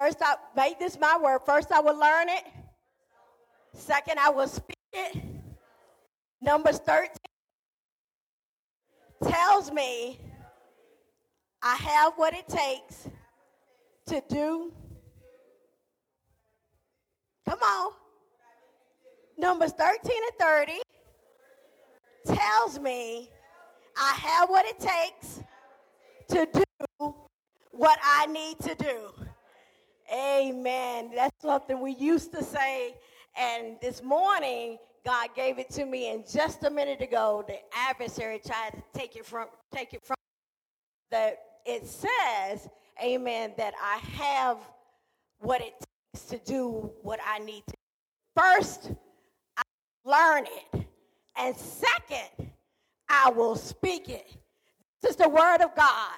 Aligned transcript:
First, 0.00 0.18
I 0.20 0.34
make 0.54 0.78
this 0.78 0.98
my 0.98 1.18
word. 1.22 1.40
First, 1.46 1.72
I 1.72 1.80
will 1.80 1.98
learn 1.98 2.28
it. 2.28 2.44
Second, 3.74 4.18
I 4.18 4.30
will 4.30 4.48
speak 4.48 4.76
it. 4.92 5.22
Numbers 6.40 6.78
13 6.78 7.08
tells 9.24 9.72
me 9.72 10.20
I 11.62 11.74
have 11.76 12.12
what 12.16 12.34
it 12.34 12.46
takes 12.48 13.08
to 14.06 14.22
do. 14.28 14.72
Come 17.48 17.58
on. 17.60 17.92
Numbers 19.38 19.72
13 19.72 19.96
and 20.04 20.38
30 20.38 20.72
tells 22.26 22.78
me 22.80 23.30
I 23.96 24.12
have 24.12 24.48
what 24.50 24.66
it 24.66 24.78
takes 24.78 25.42
to 26.28 26.46
do 26.52 27.14
what 27.70 27.98
I 28.02 28.26
need 28.26 28.58
to 28.60 28.74
do. 28.74 29.25
Amen. 30.12 31.10
That's 31.14 31.42
something 31.42 31.80
we 31.80 31.92
used 31.92 32.32
to 32.32 32.42
say. 32.42 32.94
And 33.38 33.76
this 33.80 34.02
morning, 34.02 34.78
God 35.04 35.28
gave 35.34 35.58
it 35.58 35.70
to 35.70 35.84
me. 35.84 36.10
And 36.12 36.28
just 36.28 36.64
a 36.64 36.70
minute 36.70 37.00
ago, 37.00 37.44
the 37.46 37.58
adversary 37.74 38.40
tried 38.44 38.70
to 38.72 38.98
take 38.98 39.16
it 39.16 39.26
from 39.26 39.46
take 39.72 39.94
it 39.94 40.04
from 40.04 40.16
that 41.10 41.38
it 41.64 41.86
says, 41.86 42.68
Amen, 43.02 43.52
that 43.58 43.74
I 43.82 43.98
have 44.16 44.58
what 45.38 45.60
it 45.60 45.74
takes 46.14 46.26
to 46.26 46.38
do 46.38 46.90
what 47.02 47.20
I 47.26 47.38
need 47.40 47.62
to. 47.66 47.74
First, 48.34 48.92
I 49.56 49.62
learn 50.04 50.46
it. 50.46 50.86
And 51.38 51.54
second, 51.56 52.50
I 53.08 53.30
will 53.30 53.56
speak 53.56 54.08
it. 54.08 54.36
This 55.02 55.12
is 55.12 55.16
the 55.16 55.28
word 55.28 55.60
of 55.62 55.74
God. 55.76 56.14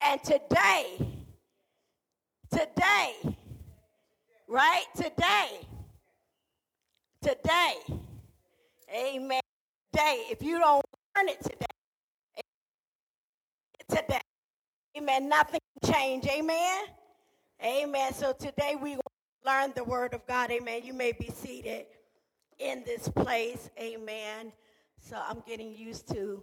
And 0.00 0.22
today, 0.22 1.15
today, 2.50 3.36
right? 4.48 4.84
Today, 4.94 5.60
today, 7.22 7.74
amen. 8.94 9.40
Today, 9.92 10.24
if 10.30 10.42
you 10.42 10.58
don't 10.58 10.84
learn 11.16 11.28
it 11.28 11.42
today, 11.42 11.66
today, 13.88 14.20
amen, 14.96 15.28
nothing 15.28 15.60
can 15.82 15.92
change, 15.92 16.26
amen. 16.26 16.84
Amen. 17.64 18.12
So 18.12 18.32
today 18.32 18.76
we 18.80 18.98
learn 19.46 19.72
the 19.74 19.84
word 19.84 20.12
of 20.12 20.26
God, 20.26 20.50
amen. 20.50 20.82
You 20.84 20.92
may 20.92 21.12
be 21.12 21.30
seated 21.30 21.86
in 22.58 22.82
this 22.84 23.08
place, 23.08 23.70
amen. 23.80 24.52
So 25.00 25.16
I'm 25.26 25.42
getting 25.46 25.74
used 25.74 26.08
to, 26.12 26.42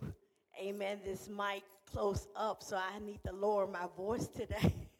amen, 0.59 0.99
this 1.05 1.29
mic 1.29 1.63
close 1.91 2.27
up, 2.35 2.63
so 2.63 2.77
I 2.77 2.99
need 2.99 3.19
to 3.25 3.33
lower 3.33 3.67
my 3.67 3.85
voice 3.95 4.27
today. 4.27 4.73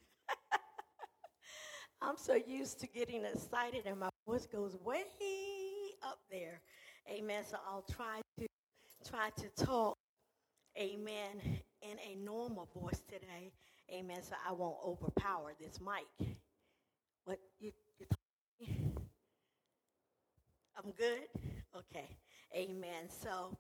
I'm 2.06 2.18
so 2.18 2.36
used 2.36 2.82
to 2.82 2.88
getting 2.88 3.24
excited, 3.24 3.84
and 3.86 3.98
my 4.00 4.10
voice 4.28 4.46
goes 4.46 4.76
way 4.84 5.04
up 6.04 6.20
there. 6.30 6.60
Amen. 7.10 7.44
So 7.50 7.58
I'll 7.66 7.86
try 7.90 8.20
to 8.40 8.48
try 9.10 9.30
to 9.38 9.66
talk, 9.66 9.96
amen, 10.78 11.40
in 11.82 11.98
a 12.06 12.16
normal 12.16 12.68
voice 12.76 13.02
today. 13.08 13.54
Amen. 13.94 14.22
So 14.22 14.36
I 14.48 14.52
won't 14.52 14.78
overpower 14.86 15.54
this 15.60 15.80
mic. 15.80 16.28
What 17.24 17.40
you, 17.60 17.72
you? 18.60 18.68
I'm 20.78 20.92
good? 20.98 21.22
Okay. 21.76 22.18
Amen. 22.54 23.08
So 23.08 23.58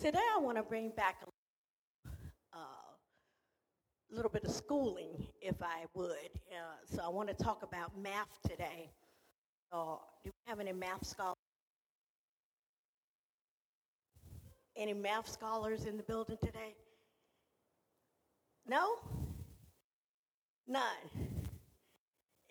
today 0.00 0.18
I 0.36 0.40
want 0.40 0.56
to 0.56 0.64
bring 0.64 0.90
back 0.96 1.22
a 1.24 2.08
uh, 2.52 2.79
little 4.10 4.30
bit 4.30 4.44
of 4.44 4.50
schooling, 4.50 5.26
if 5.40 5.62
I 5.62 5.84
would. 5.94 6.30
Uh, 6.50 6.76
so 6.84 7.02
I 7.04 7.08
want 7.08 7.28
to 7.28 7.34
talk 7.34 7.62
about 7.62 7.96
math 8.00 8.40
today. 8.48 8.90
Uh, 9.72 9.96
do 10.24 10.30
we 10.30 10.50
have 10.50 10.60
any 10.60 10.72
math 10.72 11.06
scholars? 11.06 11.36
Any 14.76 14.94
math 14.94 15.28
scholars 15.28 15.84
in 15.84 15.96
the 15.96 16.02
building 16.02 16.38
today? 16.42 16.74
No? 18.66 18.96
None. 20.66 20.82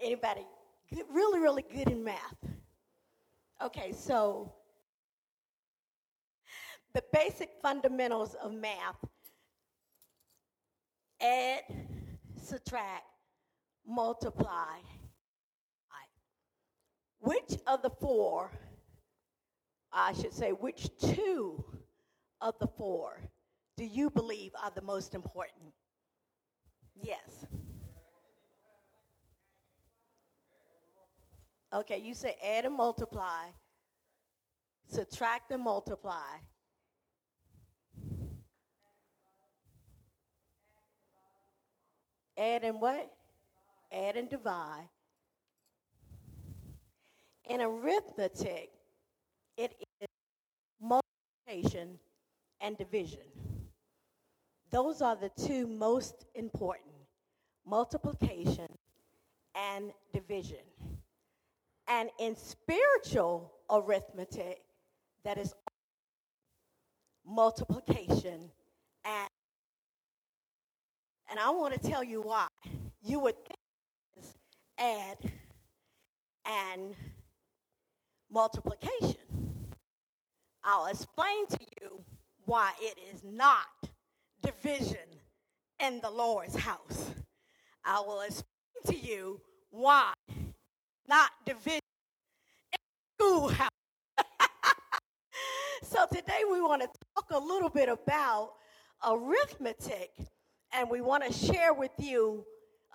Anybody 0.02 0.46
good, 0.94 1.06
really, 1.12 1.40
really 1.40 1.64
good 1.74 1.90
in 1.90 2.04
math? 2.04 2.36
Okay, 3.62 3.92
so 3.92 4.54
the 6.94 7.04
basic 7.14 7.50
fundamentals 7.62 8.36
of 8.42 8.54
math 8.54 8.98
add, 11.22 11.62
subtract, 12.42 13.06
multiply. 13.86 14.78
Which 17.20 17.58
of 17.68 17.82
the 17.82 17.90
four, 17.90 18.52
I 19.92 20.14
should 20.14 20.34
say, 20.34 20.52
which 20.52 20.90
two 21.00 21.64
of 22.42 22.56
the 22.60 22.68
four 22.68 23.22
do 23.76 23.84
you 23.84 24.10
believe 24.10 24.52
are 24.64 24.72
the 24.74 24.82
most 24.82 25.14
important? 25.14 25.74
Yes. 26.96 27.46
Okay, 31.74 32.00
you 32.00 32.14
say 32.14 32.36
add 32.44 32.66
and 32.66 32.76
multiply, 32.76 33.46
subtract 34.88 35.52
and 35.52 35.62
multiply, 35.62 36.38
Add 42.40 42.64
and 42.64 42.80
what? 42.80 43.12
Add 43.92 44.16
and 44.16 44.30
divide. 44.30 44.88
In 47.50 47.62
arithmetic, 47.62 48.70
it 49.58 49.76
is 50.02 50.08
multiplication 50.80 52.00
and 52.62 52.78
division. 52.78 53.26
Those 54.72 55.02
are 55.02 55.16
the 55.16 55.32
two 55.46 55.68
most 55.68 56.26
important 56.36 56.94
multiplication 57.66 58.68
and 59.56 59.92
division. 60.14 60.66
And 61.88 62.10
in 62.20 62.36
spiritual 62.36 63.52
arithmetic, 63.70 64.62
that 65.24 65.38
is 65.38 65.54
multiplication 67.26 68.52
and 69.06 69.30
and 71.30 71.40
I 71.40 71.50
want 71.50 71.74
to 71.74 71.90
tell 71.90 72.04
you 72.04 72.22
why. 72.22 72.48
You 73.02 73.20
would 73.22 73.36
think 73.36 73.60
add 74.80 75.18
and 76.46 76.96
multiplication. 78.32 79.16
I'll 80.64 80.88
explain 80.88 81.48
to 81.48 81.60
you 81.82 82.02
why 82.46 82.72
it 82.82 82.98
is 83.14 83.24
not 83.24 83.66
division 84.42 84.98
in 85.80 86.00
the 86.02 86.10
Lord's 86.10 86.56
house. 86.56 87.12
I 87.86 88.00
will 88.02 88.22
explain 88.22 88.46
to 88.88 88.98
you 88.98 89.42
why 89.70 90.14
not 91.08 91.32
division 91.46 91.80
in 92.74 92.80
the 93.18 93.24
schoolhouse. 93.24 93.70
so 95.84 96.06
today 96.12 96.42
we 96.50 96.62
want 96.62 96.82
to 96.82 96.88
talk 97.16 97.26
a 97.32 97.40
little 97.40 97.70
bit 97.70 97.90
about 97.90 98.54
arithmetic 99.06 100.12
and 100.74 100.90
we 100.90 101.02
want 101.02 101.24
to 101.24 101.34
share 101.34 101.74
with 101.74 101.92
you 101.98 102.46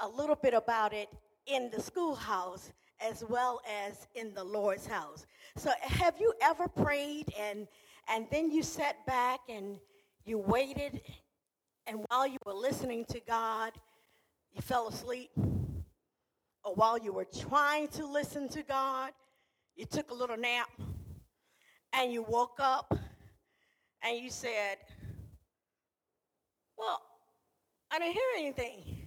a 0.01 0.09
little 0.09 0.37
bit 0.37 0.55
about 0.55 0.93
it 0.93 1.09
in 1.47 1.71
the 1.71 1.81
schoolhouse 1.81 2.73
as 3.01 3.25
well 3.29 3.61
as 3.87 4.07
in 4.15 4.33
the 4.35 4.45
Lord's 4.45 4.87
house. 4.87 5.27
So, 5.57 5.71
have 5.81 6.15
you 6.19 6.33
ever 6.43 6.69
prayed 6.69 7.33
and 7.39 7.67
and 8.09 8.27
then 8.31 8.51
you 8.51 8.63
sat 8.63 9.05
back 9.07 9.41
and 9.49 9.79
you 10.25 10.39
waited, 10.39 11.01
and 11.87 12.05
while 12.09 12.27
you 12.27 12.39
were 12.45 12.55
listening 12.55 13.05
to 13.07 13.21
God, 13.21 13.73
you 14.53 14.61
fell 14.63 14.89
asleep? 14.89 15.31
Or 16.65 16.75
while 16.75 16.99
you 16.99 17.13
were 17.13 17.27
trying 17.27 17.89
to 17.89 18.07
listen 18.07 18.49
to 18.51 18.63
God, 18.63 19.13
you 19.77 19.85
took 19.85 20.11
a 20.11 20.15
little 20.15 20.37
nap 20.37 20.69
and 21.93 22.13
you 22.13 22.23
woke 22.23 22.59
up 22.59 22.97
and 24.03 24.19
you 24.19 24.31
said, 24.31 24.79
Well, 26.79 27.01
I 27.95 27.99
didn't 28.01 28.15
hear 28.15 28.23
anything. 28.39 29.07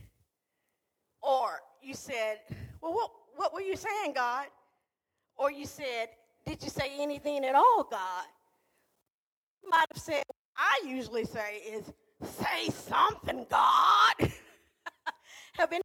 Or 1.22 1.60
you 1.82 1.94
said, 1.94 2.40
Well, 2.82 2.94
what, 2.94 3.12
what 3.36 3.54
were 3.54 3.60
you 3.60 3.76
saying, 3.76 4.14
God? 4.16 4.46
Or 5.36 5.52
you 5.52 5.66
said, 5.66 6.08
Did 6.46 6.64
you 6.64 6.70
say 6.70 6.94
anything 6.98 7.44
at 7.44 7.54
all, 7.54 7.86
God? 7.92 8.26
You 9.62 9.70
might 9.70 9.88
have 9.94 10.02
said, 10.02 10.24
I 10.56 10.80
usually 10.88 11.26
say 11.26 11.58
is, 11.70 11.92
Say 12.24 12.70
something, 12.70 13.46
God. 13.50 14.14
have 15.54 15.74
any 15.74 15.82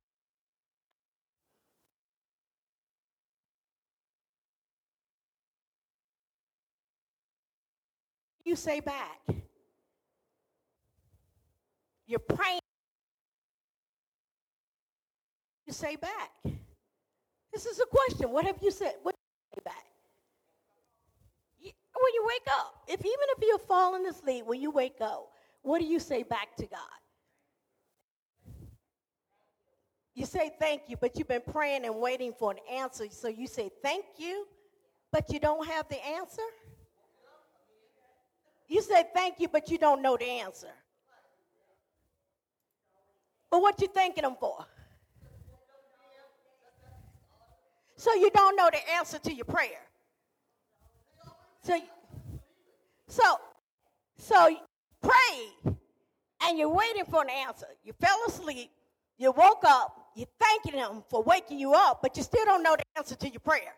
you 8.45 8.55
say 8.55 8.79
back? 8.79 9.19
You're 12.07 12.21
praying 12.21 12.61
you 15.73 15.75
say 15.75 15.97
back? 15.97 16.31
This 17.51 17.65
is 17.65 17.81
a 17.81 17.87
question. 17.87 18.31
What 18.31 18.45
have 18.45 18.57
you 18.61 18.71
said? 18.71 18.93
What 19.03 19.15
you 19.15 19.57
say 19.57 19.63
back? 19.65 19.87
when 21.63 22.15
you 22.15 22.27
wake 22.27 22.49
up, 22.59 22.75
if 22.89 23.01
even 23.01 23.27
if 23.37 23.43
you're 23.43 23.59
falling 23.59 24.05
asleep, 24.07 24.45
when 24.45 24.61
you 24.61 24.73
wake 24.73 25.01
up, 25.01 25.29
what 25.63 25.81
do 25.81 25.87
you 25.87 26.01
say 26.01 26.25
back 26.25 26.57
to 26.57 26.67
God? 26.67 26.81
You 30.15 30.27
say 30.27 30.51
thank 30.59 30.83
you, 30.89 30.97
but 30.97 31.17
you've 31.17 31.29
been 31.29 31.43
praying 31.53 31.85
and 31.85 31.97
waiting 31.97 32.33
for 32.37 32.51
an 32.51 32.59
answer. 32.71 33.05
So 33.11 33.29
you 33.29 33.47
say 33.47 33.71
thank 33.83 34.05
you, 34.19 34.47
but 35.13 35.33
you 35.33 35.39
don't 35.39 35.67
have 35.69 35.89
the 35.89 36.05
answer? 36.05 36.43
You 38.69 38.83
say 38.83 39.05
thank 39.15 39.39
you, 39.39 39.47
but 39.47 39.71
you 39.71 39.79
don't 39.79 40.03
know 40.03 40.17
the 40.17 40.27
answer. 40.27 40.75
But 43.49 43.63
what 43.63 43.81
you 43.81 43.87
thanking 43.87 44.23
them 44.23 44.35
for? 44.41 44.67
So 48.03 48.13
you 48.15 48.33
don't 48.33 48.57
know 48.57 48.69
the 48.69 48.81
answer 48.95 49.21
to 49.21 49.33
your 49.33 49.45
prayer. 49.45 49.79
So, 51.63 51.79
so, 53.07 53.37
so 54.19 54.57
pray, 55.01 55.73
and 56.43 56.59
you're 56.59 56.69
waiting 56.69 57.05
for 57.05 57.23
an 57.23 57.31
answer. 57.31 57.69
You 57.85 57.93
fell 58.01 58.19
asleep, 58.27 58.73
you 59.19 59.31
woke 59.31 59.63
up, 59.65 60.09
you're 60.17 60.27
thanking 60.41 60.81
him 60.81 61.05
for 61.09 61.23
waking 61.23 61.61
you 61.61 61.75
up, 61.75 62.01
but 62.03 62.17
you 62.17 62.25
still 62.25 62.45
don't 62.45 62.65
know 62.65 62.75
the 62.75 62.83
answer 62.99 63.15
to 63.15 63.29
your 63.29 63.39
prayer. 63.39 63.73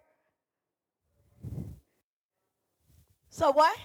So 3.29 3.53
what? 3.53 3.77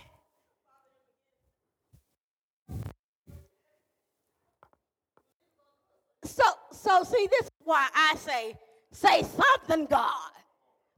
So, 6.23 6.43
so 6.71 7.03
see, 7.03 7.27
this 7.29 7.41
is 7.41 7.49
why 7.65 7.89
I 7.93 8.15
say, 8.15 8.55
say 8.91 9.23
something, 9.23 9.85
God, 9.85 10.31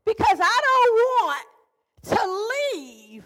because 0.06 0.40
I 0.42 0.60
don't 0.68 0.96
want 1.28 1.46
to 2.04 2.80
leave 2.80 3.24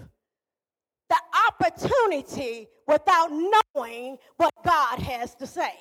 the 1.10 1.18
opportunity 1.50 2.68
without 2.88 3.30
knowing 3.32 4.18
what 4.38 4.54
God 4.64 5.00
has 5.00 5.36
to 5.36 5.48
say. 5.48 5.74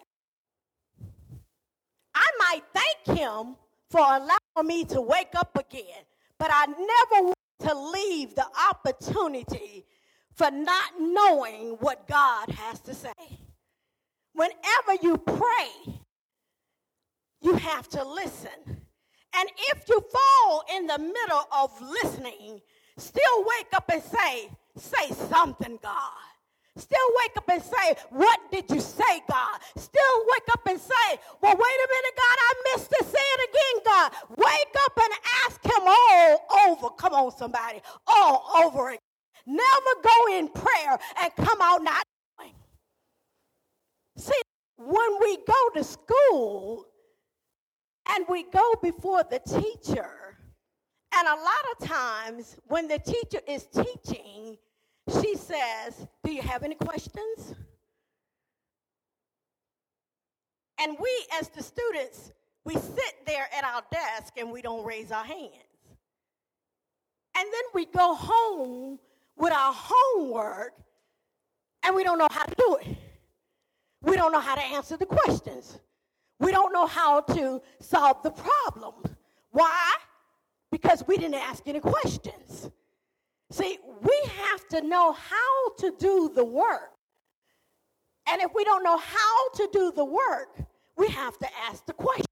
I 2.14 2.30
might 2.38 2.62
thank 2.72 3.18
Him 3.18 3.56
for 3.90 4.00
allowing 4.00 4.66
me 4.66 4.84
to 4.86 5.00
wake 5.00 5.34
up 5.34 5.56
again, 5.58 6.04
but 6.38 6.50
I 6.52 6.66
never 6.66 7.26
want 7.26 7.34
to 7.60 7.74
leave 7.74 8.34
the 8.34 8.46
opportunity 8.70 9.86
for 10.34 10.50
not 10.50 10.92
knowing 11.00 11.76
what 11.80 12.06
God 12.08 12.50
has 12.50 12.80
to 12.80 12.94
say. 12.94 13.12
Whenever 14.34 15.00
you 15.00 15.16
pray, 15.16 16.00
you 17.44 17.54
have 17.56 17.88
to 17.90 18.04
listen. 18.04 18.50
And 19.36 19.48
if 19.72 19.88
you 19.88 20.00
fall 20.00 20.64
in 20.76 20.86
the 20.86 20.98
middle 20.98 21.44
of 21.52 21.70
listening, 21.80 22.60
still 22.96 23.44
wake 23.44 23.68
up 23.74 23.90
and 23.92 24.02
say, 24.02 24.48
say 24.76 25.10
something, 25.28 25.78
God. 25.82 26.12
Still 26.76 27.08
wake 27.22 27.36
up 27.36 27.48
and 27.50 27.62
say, 27.62 27.94
What 28.10 28.40
did 28.50 28.68
you 28.68 28.80
say, 28.80 29.22
God? 29.30 29.60
Still 29.76 30.26
wake 30.32 30.48
up 30.52 30.66
and 30.66 30.80
say, 30.80 31.18
Well, 31.40 31.54
wait 31.54 31.60
a 31.60 31.88
minute, 31.88 32.16
God, 32.16 32.38
I 32.40 32.54
missed 32.72 32.92
it. 32.98 33.06
Say 33.06 33.18
it 33.20 33.50
again, 33.50 33.82
God. 33.84 34.12
Wake 34.36 34.74
up 34.84 34.98
and 34.98 35.12
ask 35.46 35.64
Him 35.64 35.82
all 35.86 36.46
over. 36.66 36.90
Come 36.96 37.12
on, 37.12 37.30
somebody. 37.36 37.80
All 38.08 38.50
over 38.64 38.90
it. 38.90 38.98
Never 39.46 39.62
go 40.02 40.36
in 40.38 40.48
prayer 40.48 40.98
and 41.22 41.36
come 41.36 41.58
out 41.62 41.84
not 41.84 42.02
knowing. 42.40 42.54
See, 44.16 44.42
when 44.76 45.20
we 45.20 45.36
go 45.46 45.70
to 45.76 45.84
school 45.84 46.86
and 48.08 48.24
we 48.28 48.44
go 48.44 48.74
before 48.82 49.22
the 49.24 49.40
teacher, 49.40 50.36
and 51.16 51.28
a 51.28 51.34
lot 51.34 51.64
of 51.72 51.86
times 51.86 52.56
when 52.66 52.88
the 52.88 52.98
teacher 52.98 53.40
is 53.46 53.66
teaching, 53.66 54.58
she 55.20 55.36
says, 55.36 56.06
Do 56.22 56.32
you 56.32 56.42
have 56.42 56.62
any 56.62 56.74
questions? 56.74 57.54
And 60.80 60.96
we, 61.00 61.26
as 61.38 61.48
the 61.48 61.62
students, 61.62 62.32
we 62.64 62.74
sit 62.74 63.26
there 63.26 63.48
at 63.56 63.64
our 63.64 63.82
desk 63.90 64.34
and 64.36 64.50
we 64.50 64.60
don't 64.60 64.84
raise 64.84 65.12
our 65.12 65.24
hands. 65.24 65.52
And 67.36 67.46
then 67.46 67.62
we 67.74 67.86
go 67.86 68.14
home 68.14 68.98
with 69.36 69.52
our 69.52 69.72
homework 69.74 70.72
and 71.84 71.94
we 71.94 72.04
don't 72.04 72.18
know 72.18 72.28
how 72.30 72.44
to 72.44 72.54
do 72.56 72.78
it. 72.82 72.96
We 74.02 74.16
don't 74.16 74.32
know 74.32 74.40
how 74.40 74.54
to 74.54 74.62
answer 74.62 74.96
the 74.96 75.06
questions. 75.06 75.78
We 76.40 76.50
don't 76.50 76.72
know 76.72 76.86
how 76.86 77.20
to 77.20 77.62
solve 77.80 78.22
the 78.22 78.30
problem. 78.30 78.94
Why? 79.50 79.94
Because 80.70 81.04
we 81.06 81.16
didn't 81.16 81.34
ask 81.34 81.66
any 81.66 81.80
questions. 81.80 82.70
See, 83.50 83.78
we 84.02 84.20
have 84.50 84.66
to 84.68 84.80
know 84.80 85.12
how 85.12 85.74
to 85.78 85.94
do 85.98 86.30
the 86.34 86.44
work. 86.44 86.90
And 88.28 88.42
if 88.42 88.52
we 88.54 88.64
don't 88.64 88.82
know 88.82 88.98
how 88.98 89.50
to 89.54 89.68
do 89.72 89.92
the 89.94 90.04
work, 90.04 90.58
we 90.96 91.08
have 91.08 91.38
to 91.38 91.48
ask 91.68 91.84
the 91.86 91.92
question. 91.92 92.24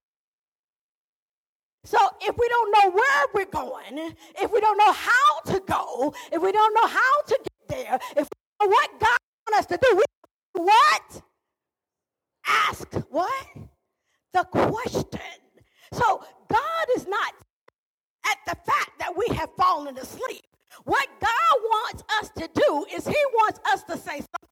So 1.84 1.98
if 2.20 2.36
we 2.38 2.48
don't 2.48 2.72
know 2.72 2.90
where 2.90 3.26
we're 3.34 3.50
going, 3.50 4.14
if 4.40 4.52
we 4.52 4.60
don't 4.60 4.78
know 4.78 4.92
how 4.92 5.40
to 5.46 5.60
go, 5.66 6.14
if 6.32 6.40
we 6.40 6.52
don't 6.52 6.74
know 6.74 6.86
how 6.86 7.22
to 7.26 7.38
get 7.42 7.68
there, 7.68 7.98
if 8.16 8.28
we 8.28 8.38
don't 8.60 8.62
know 8.62 8.68
what 8.68 9.00
God 9.00 9.18
wants 9.50 9.58
us 9.60 9.66
to 9.66 9.78
do, 9.80 9.96
we 9.96 10.62
what? 10.64 11.22
Ask 12.46 12.94
what? 13.10 13.46
The 14.32 14.44
question. 14.44 15.20
So 15.92 16.24
God 16.48 16.86
is 16.96 17.06
not 17.06 17.34
at 18.26 18.38
the 18.46 18.56
fact 18.66 18.92
that 18.98 19.14
we 19.16 19.34
have 19.36 19.50
fallen 19.56 19.98
asleep. 19.98 20.42
What 20.84 21.06
God 21.20 21.56
wants 21.62 22.04
us 22.20 22.30
to 22.38 22.48
do 22.54 22.86
is 22.94 23.06
He 23.06 23.16
wants 23.34 23.60
us 23.72 23.82
to 23.84 23.96
say 23.96 24.20
something. 24.20 24.50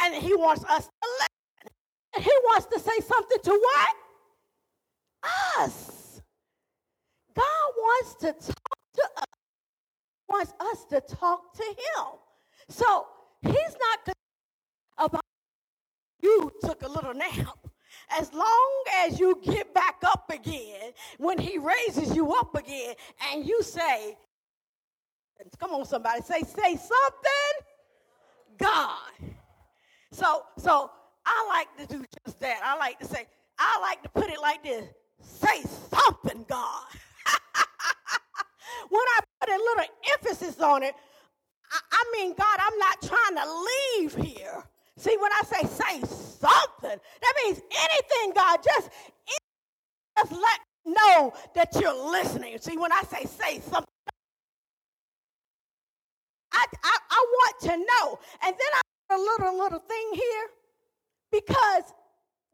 And 0.00 0.14
He 0.14 0.34
wants 0.34 0.64
us 0.64 0.84
to 0.86 1.08
listen. 1.20 1.72
And 2.16 2.24
He 2.24 2.32
wants 2.44 2.66
to 2.66 2.78
say 2.80 2.98
something 3.00 3.38
to 3.44 3.50
what? 3.50 3.96
Us. 5.60 6.22
God 7.34 7.44
wants 7.76 8.14
to 8.20 8.32
talk 8.32 8.78
to 8.94 9.02
us. 9.18 9.24
He 10.28 10.32
Wants 10.32 10.54
us 10.60 10.84
to 10.90 11.00
talk 11.16 11.54
to 11.54 11.64
Him. 11.64 12.04
So 12.68 13.06
He's 13.42 13.76
not 13.80 14.14
about 14.98 15.22
you 16.22 16.52
took 16.62 16.82
a 16.82 16.88
little 16.88 17.14
nap. 17.14 17.58
As 18.10 18.32
long 18.32 18.84
as 19.00 19.20
you 19.20 19.40
get 19.42 19.74
back 19.74 19.96
up 20.04 20.30
again, 20.30 20.92
when 21.18 21.38
He 21.38 21.58
raises 21.58 22.14
you 22.14 22.32
up 22.34 22.54
again, 22.54 22.94
and 23.32 23.46
you 23.46 23.62
say, 23.62 24.16
Come 25.58 25.70
on, 25.70 25.84
somebody. 25.84 26.20
Say, 26.22 26.42
say 26.42 26.76
something. 26.76 27.54
God. 28.58 28.98
So, 30.10 30.44
so 30.58 30.90
I 31.24 31.46
like 31.48 31.88
to 31.88 31.96
do 31.96 32.04
just 32.24 32.40
that. 32.40 32.60
I 32.64 32.76
like 32.76 32.98
to 32.98 33.04
say, 33.04 33.26
I 33.58 33.78
like 33.80 34.02
to 34.02 34.08
put 34.08 34.30
it 34.30 34.40
like 34.40 34.62
this. 34.62 34.84
Say 35.20 35.62
something, 35.90 36.44
God. 36.48 36.84
when 38.88 39.00
I 39.00 39.20
put 39.40 39.48
a 39.48 39.52
little 39.52 39.84
emphasis 40.12 40.60
on 40.60 40.82
it, 40.82 40.94
I, 41.70 42.04
mean, 42.16 42.34
God, 42.36 42.58
I'm 42.58 42.78
not 42.78 43.02
trying 43.02 43.36
to 43.36 43.46
leave 43.68 44.14
here. 44.26 44.64
See, 44.98 45.16
when 45.16 45.32
I 45.32 45.42
say 45.44 45.66
say 45.66 46.00
something, 46.00 46.98
that 47.22 47.34
means 47.44 47.60
anything, 47.70 48.34
God, 48.34 48.60
just, 48.64 48.90
just 50.18 50.32
let 50.32 50.60
know 50.86 51.32
that 51.54 51.74
you're 51.80 52.10
listening. 52.10 52.58
See, 52.58 52.76
when 52.76 52.92
I 52.92 53.02
say 53.02 53.24
say 53.24 53.60
something, 53.60 53.84
I, 56.52 56.64
I, 56.84 56.98
I 57.10 57.26
want 57.30 57.60
to 57.62 57.76
know. 57.78 58.18
And 58.42 58.54
then 58.54 58.68
I 58.74 58.80
a 59.10 59.16
little 59.16 59.58
little 59.58 59.78
thing 59.78 60.10
here 60.12 60.46
because 61.32 61.84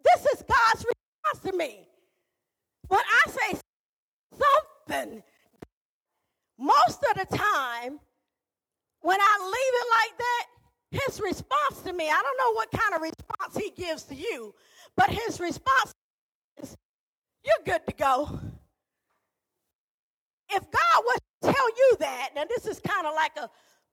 this 0.05 0.27
is 0.27 0.45
God's 0.49 0.85
response 0.85 1.51
to 1.51 1.57
me. 1.57 1.89
When 2.89 3.01
I 3.01 3.31
say 3.31 3.59
something, 4.33 5.23
most 6.59 7.05
of 7.11 7.29
the 7.29 7.37
time, 7.37 7.99
when 9.01 9.19
I 9.21 9.39
leave 9.43 9.75
it 9.83 9.89
like 9.91 10.19
that, 10.19 10.47
his 10.95 11.21
response 11.21 11.81
to 11.85 11.93
me, 11.93 12.09
I 12.09 12.23
don't 12.23 12.39
know 12.39 12.53
what 12.55 12.71
kind 12.71 12.95
of 12.95 13.03
response 13.03 13.57
he 13.57 13.71
gives 13.71 14.05
to 14.05 14.15
you, 14.15 14.55
but 14.97 15.11
his 15.11 15.41
response 15.41 15.93
is, 16.63 16.77
You're 17.45 17.65
good 17.65 17.87
to 17.87 17.95
go. 17.95 18.41
If 20.51 20.63
God 20.71 21.03
was 21.05 21.19
to 21.43 21.53
tell 21.53 21.69
you 21.69 21.97
that, 22.01 22.31
now 22.37 22.45
this 22.49 22.67
is 22.67 22.79
kind 22.79 23.07
of 23.07 23.15
like 23.15 23.33
a 23.37 23.51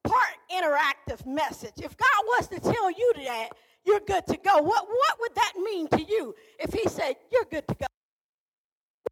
part 0.07 0.35
interactive 0.53 1.25
message. 1.25 1.73
If 1.77 1.97
God 1.97 2.23
was 2.37 2.47
to 2.49 2.59
tell 2.59 2.91
you 2.91 3.13
that 3.25 3.49
you're 3.83 4.01
good 4.01 4.27
to 4.27 4.37
go, 4.37 4.61
what, 4.61 4.85
what 4.87 5.17
would 5.19 5.35
that 5.35 5.53
mean 5.57 5.87
to 5.89 6.03
you 6.03 6.35
if 6.59 6.73
He 6.73 6.87
said 6.87 7.15
you're 7.31 7.45
good 7.45 7.67
to 7.67 7.75
go? 7.75 7.87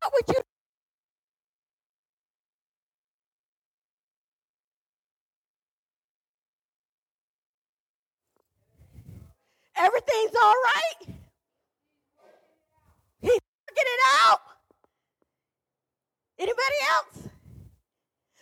What 0.01 0.13
would 0.13 0.36
you 0.36 0.41
Everything's 9.80 10.36
all 10.36 10.54
right? 10.54 11.16
He's 13.22 13.32
working 13.32 13.78
it 13.78 14.02
out. 14.26 14.42
anybody 16.38 16.80
else? 16.92 17.30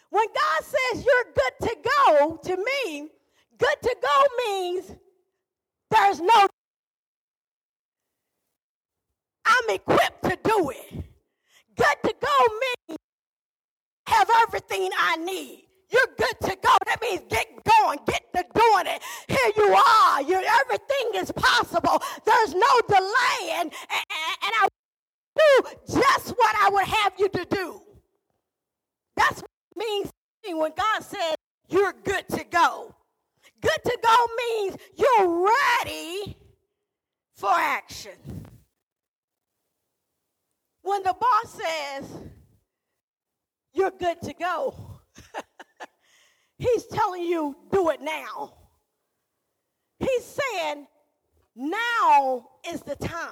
When 0.09 0.25
God 0.27 0.63
says 0.63 1.05
you're 1.05 1.33
good 1.35 1.67
to 1.67 1.75
go 1.83 2.39
to 2.43 2.57
me, 2.57 3.09
good 3.57 3.75
to 3.83 3.95
go 4.01 4.23
means 4.45 4.91
there's 5.91 6.21
no 6.21 6.47
I'm 9.45 9.75
equipped 9.75 10.23
to 10.23 10.37
do 10.43 10.69
it. 10.71 11.03
Good 11.75 11.95
to 12.03 12.15
go 12.19 12.45
means 12.87 12.99
have 14.07 14.29
everything 14.43 14.89
I 14.97 15.17
need. 15.17 15.66
You're 15.89 16.07
good 16.17 16.49
to 16.49 16.57
go. 16.61 16.75
That 16.85 17.01
means 17.01 17.21
get 17.29 17.47
going, 17.63 17.99
get 18.05 18.21
to 18.35 18.43
doing 18.53 18.87
it. 18.87 19.01
Here 19.27 19.51
you 19.55 19.73
are. 19.73 20.21
You're, 20.21 20.43
everything 20.61 21.11
is 21.15 21.31
possible. 21.31 22.01
There's 22.25 22.53
no 22.53 22.81
delay, 22.87 23.51
and, 23.53 23.71
and, 23.71 24.53
I 24.59 24.67
do 25.35 25.69
just 25.93 26.29
what 26.29 26.55
I 26.55 26.69
would 26.71 26.85
have 26.85 27.13
you 27.17 27.29
to 27.29 27.45
do. 27.45 27.81
That's 29.15 29.41
what 29.41 29.49
it 29.75 29.77
means 29.77 30.11
when 30.55 30.71
God 30.75 31.03
says 31.03 31.35
you're 31.69 31.93
good 32.03 32.27
to 32.29 32.43
go. 32.45 32.95
Good 33.61 33.79
to 33.85 33.97
go 34.03 34.27
means 34.37 34.77
you're 34.95 35.49
ready 35.83 36.37
for 37.35 37.51
action. 37.51 38.45
When 40.81 41.03
the 41.03 41.15
boss 41.19 41.53
says 41.53 42.09
you're 43.73 43.91
good 43.91 44.21
to 44.21 44.33
go, 44.33 44.99
he's 46.57 46.85
telling 46.85 47.23
you 47.23 47.55
do 47.71 47.89
it 47.89 48.01
now. 48.01 48.53
He's 49.99 50.25
saying 50.25 50.87
now 51.55 52.49
is 52.69 52.81
the 52.81 52.95
time. 52.95 53.31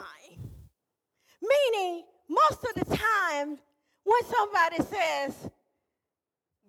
Meaning, 1.42 2.04
most 2.30 2.64
of 2.64 2.88
the 2.88 2.96
time, 2.96 3.60
when 4.04 4.24
somebody 4.26 4.78
says 4.78 5.50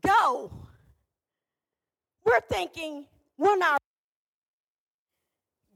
go, 0.05 0.53
we're 2.25 2.41
thinking 2.49 3.07
we're 3.39 3.57
not 3.57 3.79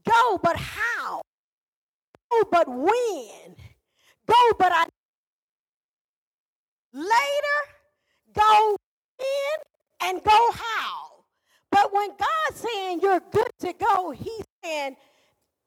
go, 0.05 0.39
but 0.41 0.55
how? 0.55 1.21
Go, 2.31 2.43
but 2.51 2.67
when? 2.67 3.55
Go, 4.27 4.35
but 4.57 4.71
I 4.71 4.85
later, 6.93 7.59
go 8.33 8.75
in 9.19 9.70
and 10.03 10.23
go 10.23 10.51
how. 10.51 11.23
But 11.71 11.93
when 11.93 12.09
God's 12.09 12.61
saying 12.61 12.99
you're 13.01 13.21
good 13.31 13.51
to 13.59 13.73
go, 13.73 14.11
He's 14.11 14.43
saying 14.63 14.95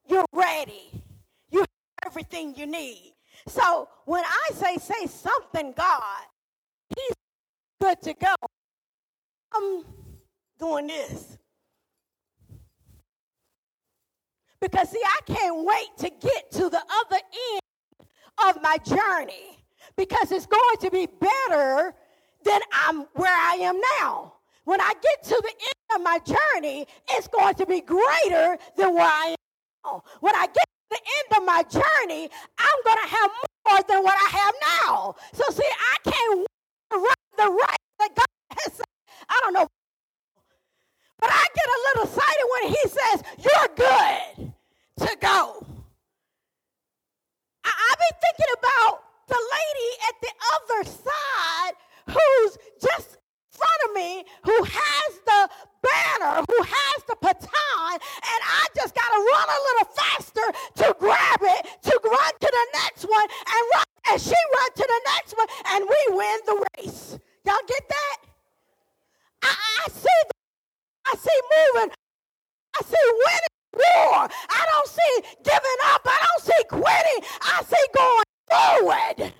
you're 0.08 0.26
ready. 0.32 1.02
You 1.50 1.60
have 1.60 1.68
everything 2.06 2.54
you 2.56 2.66
need. 2.66 3.14
So 3.48 3.88
when 4.04 4.24
I 4.24 4.50
say 4.54 4.76
say 4.76 5.06
something, 5.06 5.72
God, 5.76 6.22
He's 6.96 7.14
good 7.80 8.02
to 8.02 8.14
go. 8.14 8.34
I'm 9.54 9.84
doing 10.58 10.86
this. 10.88 11.38
Because 14.60 14.90
see, 14.90 15.02
I 15.04 15.20
can't 15.26 15.64
wait 15.64 15.88
to 15.98 16.10
get 16.10 16.50
to 16.52 16.70
the 16.70 16.80
other 16.80 17.20
end 17.52 18.08
of 18.48 18.62
my 18.62 18.78
journey 18.78 19.58
because 19.96 20.32
it's 20.32 20.46
going 20.46 20.76
to 20.80 20.90
be 20.90 21.06
better 21.06 21.94
than 22.44 22.60
I'm 22.72 23.06
where 23.14 23.34
I 23.34 23.54
am 23.62 23.80
now. 24.00 24.34
When 24.64 24.80
I 24.80 24.92
get 25.02 25.24
to 25.24 25.42
the 25.42 25.50
end 25.50 25.96
of 25.96 26.02
my 26.02 26.18
journey, 26.20 26.86
it's 27.10 27.28
going 27.28 27.54
to 27.56 27.66
be 27.66 27.80
greater 27.80 28.56
than 28.76 28.94
where 28.94 29.06
I 29.06 29.34
am 29.34 29.36
now. 29.84 30.02
When 30.20 30.34
I 30.34 30.46
get 30.46 30.64
to 30.64 30.90
the 30.90 31.00
end 31.18 31.42
of 31.42 31.46
my 31.46 31.62
journey, 31.64 32.30
I'm 32.58 32.78
going 32.84 32.98
to 33.02 33.08
have 33.08 33.30
more 33.68 33.82
than 33.88 34.02
what 34.02 34.14
I 34.14 34.36
have 34.36 34.54
now. 34.86 35.14
So 35.34 35.44
see, 35.52 35.64
I 35.68 36.10
can't 36.10 36.46
run 36.92 37.14
the 37.36 37.50
race 37.50 37.86
that 37.98 38.14
God 38.14 38.26
has 38.58 38.72
said. 38.74 38.86
I 39.28 39.40
don't 39.42 39.54
know. 39.54 39.68
But 41.20 41.30
I 41.32 41.46
get 41.54 41.66
a 41.66 41.80
little 41.86 42.04
excited 42.04 42.46
when 42.52 42.68
he 42.68 42.82
says, 42.88 43.22
You're 43.38 43.76
good 43.76 44.52
to 45.06 45.16
go. 45.20 45.66
I, 47.64 47.70
I 47.70 47.94
be 47.98 48.16
thinking 48.20 48.54
about 48.58 49.00
the 49.28 49.40
lady 49.40 49.90
at 50.08 50.14
the 50.20 50.32
other 50.54 50.90
side 50.90 51.72
who's 52.06 52.58
just 52.80 53.16
in 53.16 53.58
front 53.58 53.80
of 53.86 53.94
me, 53.94 54.24
who 54.44 54.64
has 54.64 55.10
the 55.24 55.48
banner, 55.82 56.44
who 56.48 56.58
has 56.62 56.98
the 57.08 57.16
baton, 57.20 57.94
and 57.94 58.40
I 58.44 58.66
just 58.76 58.94
got 58.94 59.08
to 59.08 59.20
run 59.20 59.48
a 59.48 59.60
little 59.68 59.88
faster 59.94 60.46
to 60.82 60.96
grab 60.98 61.40
it, 61.42 61.66
to 61.82 62.00
run 62.04 62.32
to 62.40 62.50
the 62.50 62.66
next 62.82 63.04
one, 63.04 63.28
and 63.28 63.62
run, 63.74 63.84
and 64.12 64.20
she 64.20 64.34
run 64.34 64.70
to 64.76 64.86
the 64.86 65.00
next 65.16 65.36
one, 65.36 65.48
and 65.72 65.84
we 65.84 66.16
win 66.16 66.38
the 66.46 66.66
race. 66.76 67.18
Y'all 67.44 67.66
get 67.68 67.88
that? 67.88 68.16
I, 69.42 69.54
I 69.86 69.90
see, 69.90 70.20
the, 70.28 70.34
I 71.06 71.14
see 71.16 71.40
moving, 71.52 71.94
I 72.76 72.82
see 72.84 73.06
winning 73.12 73.54
war. 73.74 74.28
I 74.50 74.66
don't 74.72 74.88
see 74.88 75.28
giving 75.42 75.80
up. 75.92 76.02
I 76.04 76.26
don't 76.26 76.44
see 76.44 76.64
quitting. 76.68 77.28
I 77.42 77.62
see 77.64 77.86
going 77.94 78.24
forward. 78.50 79.34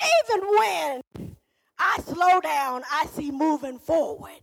Even 0.00 0.48
when 0.58 1.36
I 1.78 2.00
slow 2.04 2.40
down, 2.40 2.82
I 2.90 3.06
see 3.06 3.30
moving 3.30 3.78
forward. 3.78 4.40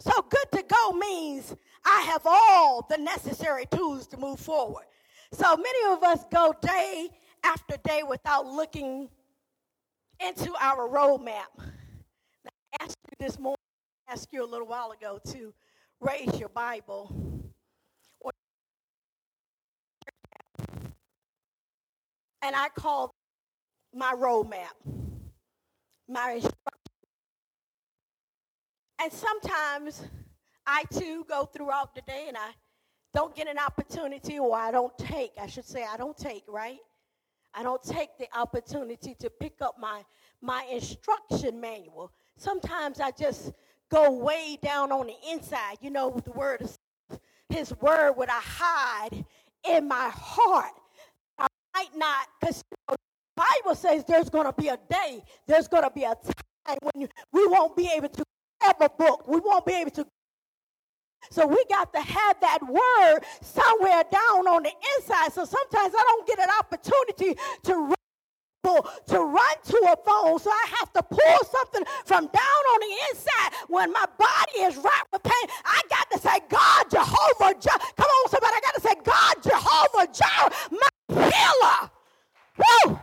So 0.00 0.12
good 0.28 0.46
to 0.52 0.62
go 0.62 0.92
means 0.92 1.54
I 1.84 2.00
have 2.02 2.22
all 2.24 2.86
the 2.88 2.98
necessary 2.98 3.66
tools 3.70 4.06
to 4.08 4.16
move 4.16 4.40
forward. 4.40 4.84
So 5.32 5.56
many 5.56 5.92
of 5.94 6.02
us 6.02 6.24
go 6.32 6.54
day 6.62 7.08
after 7.44 7.76
day 7.84 8.02
without 8.08 8.46
looking 8.46 9.08
into 10.26 10.52
our 10.60 10.88
roadmap. 10.88 11.52
Now, 11.58 12.50
I 12.80 12.84
asked 12.84 12.98
you 13.10 13.26
this 13.26 13.38
morning, 13.38 13.58
I 14.08 14.12
asked 14.14 14.32
you 14.32 14.44
a 14.44 14.46
little 14.46 14.66
while 14.66 14.92
ago 14.92 15.18
to 15.32 15.52
raise 16.00 16.38
your 16.38 16.48
Bible 16.48 17.30
and 22.42 22.56
I 22.56 22.68
call 22.70 23.14
my 23.94 24.12
roadmap, 24.14 24.74
instruction. 26.16 26.52
And 29.02 29.12
sometimes 29.12 30.02
I 30.66 30.84
too 30.92 31.24
go 31.28 31.44
throughout 31.44 31.94
the 31.94 32.02
day 32.02 32.26
and 32.28 32.36
I 32.36 32.50
don't 33.14 33.34
get 33.34 33.48
an 33.48 33.58
opportunity, 33.58 34.38
or 34.38 34.56
I 34.56 34.70
don't 34.70 34.96
take, 34.98 35.32
I 35.40 35.46
should 35.46 35.64
say, 35.64 35.84
I 35.90 35.96
don't 35.96 36.16
take, 36.16 36.44
right? 36.48 36.78
I 37.54 37.62
don't 37.62 37.82
take 37.82 38.10
the 38.18 38.28
opportunity 38.38 39.16
to 39.18 39.28
pick 39.28 39.54
up 39.60 39.76
my, 39.80 40.04
my 40.40 40.64
instruction 40.70 41.60
manual. 41.60 42.12
Sometimes 42.36 43.00
I 43.00 43.10
just 43.10 43.52
go 43.90 44.12
way 44.12 44.58
down 44.62 44.92
on 44.92 45.08
the 45.08 45.16
inside. 45.32 45.78
You 45.80 45.90
know, 45.90 46.20
the 46.24 46.30
word, 46.32 46.62
of 46.62 46.78
his 47.48 47.74
word 47.80 48.12
would 48.12 48.28
I 48.28 48.40
hide 48.40 49.24
in 49.68 49.88
my 49.88 50.10
heart 50.14 50.70
I 51.38 51.46
might 51.74 51.96
not, 51.96 52.28
because 52.40 52.62
you 52.70 52.76
know, 52.88 52.96
Bible 53.40 53.74
says 53.74 54.04
there's 54.04 54.28
going 54.28 54.46
to 54.46 54.52
be 54.52 54.68
a 54.68 54.78
day, 54.90 55.22
there's 55.46 55.68
going 55.68 55.84
to 55.84 55.90
be 55.90 56.04
a 56.04 56.14
time 56.14 56.78
when 56.82 56.92
you, 57.02 57.08
we 57.32 57.46
won't 57.46 57.74
be 57.76 57.90
able 57.96 58.08
to 58.08 58.24
have 58.60 58.76
a 58.80 58.88
book. 58.90 59.26
We 59.26 59.40
won't 59.40 59.64
be 59.64 59.72
able 59.74 59.90
to. 59.92 60.06
So 61.30 61.46
we 61.46 61.64
got 61.68 61.92
to 61.94 62.00
have 62.00 62.40
that 62.40 62.60
word 62.62 63.20
somewhere 63.40 64.04
down 64.10 64.46
on 64.48 64.62
the 64.62 64.72
inside. 64.96 65.32
So 65.32 65.44
sometimes 65.44 65.94
I 65.96 66.02
don't 66.02 66.26
get 66.26 66.38
an 66.38 66.48
opportunity 66.58 67.38
to 67.64 67.94
to 69.06 69.18
run 69.18 69.56
to 69.64 69.76
a 69.90 69.96
phone, 70.04 70.38
so 70.38 70.50
I 70.50 70.66
have 70.78 70.92
to 70.92 71.02
pull 71.02 71.38
something 71.50 71.82
from 72.04 72.26
down 72.26 72.62
on 72.72 72.80
the 72.80 72.94
inside 73.10 73.52
when 73.68 73.90
my 73.90 74.04
body 74.18 74.58
is 74.58 74.76
racked 74.76 75.08
with 75.12 75.22
pain. 75.22 75.50
I 75.64 75.80
got 75.88 76.10
to 76.10 76.18
say, 76.18 76.40
God, 76.50 76.90
Jehovah, 76.90 77.54
come 77.58 78.06
on, 78.06 78.30
somebody, 78.30 78.54
I 78.54 78.60
got 78.62 78.74
to 78.74 78.80
say, 78.82 78.94
God, 79.02 79.34
Jehovah, 79.42 80.12
Jireh, 80.12 80.52
my 80.70 81.30
healer. 81.30 81.90
Woo! 82.58 83.00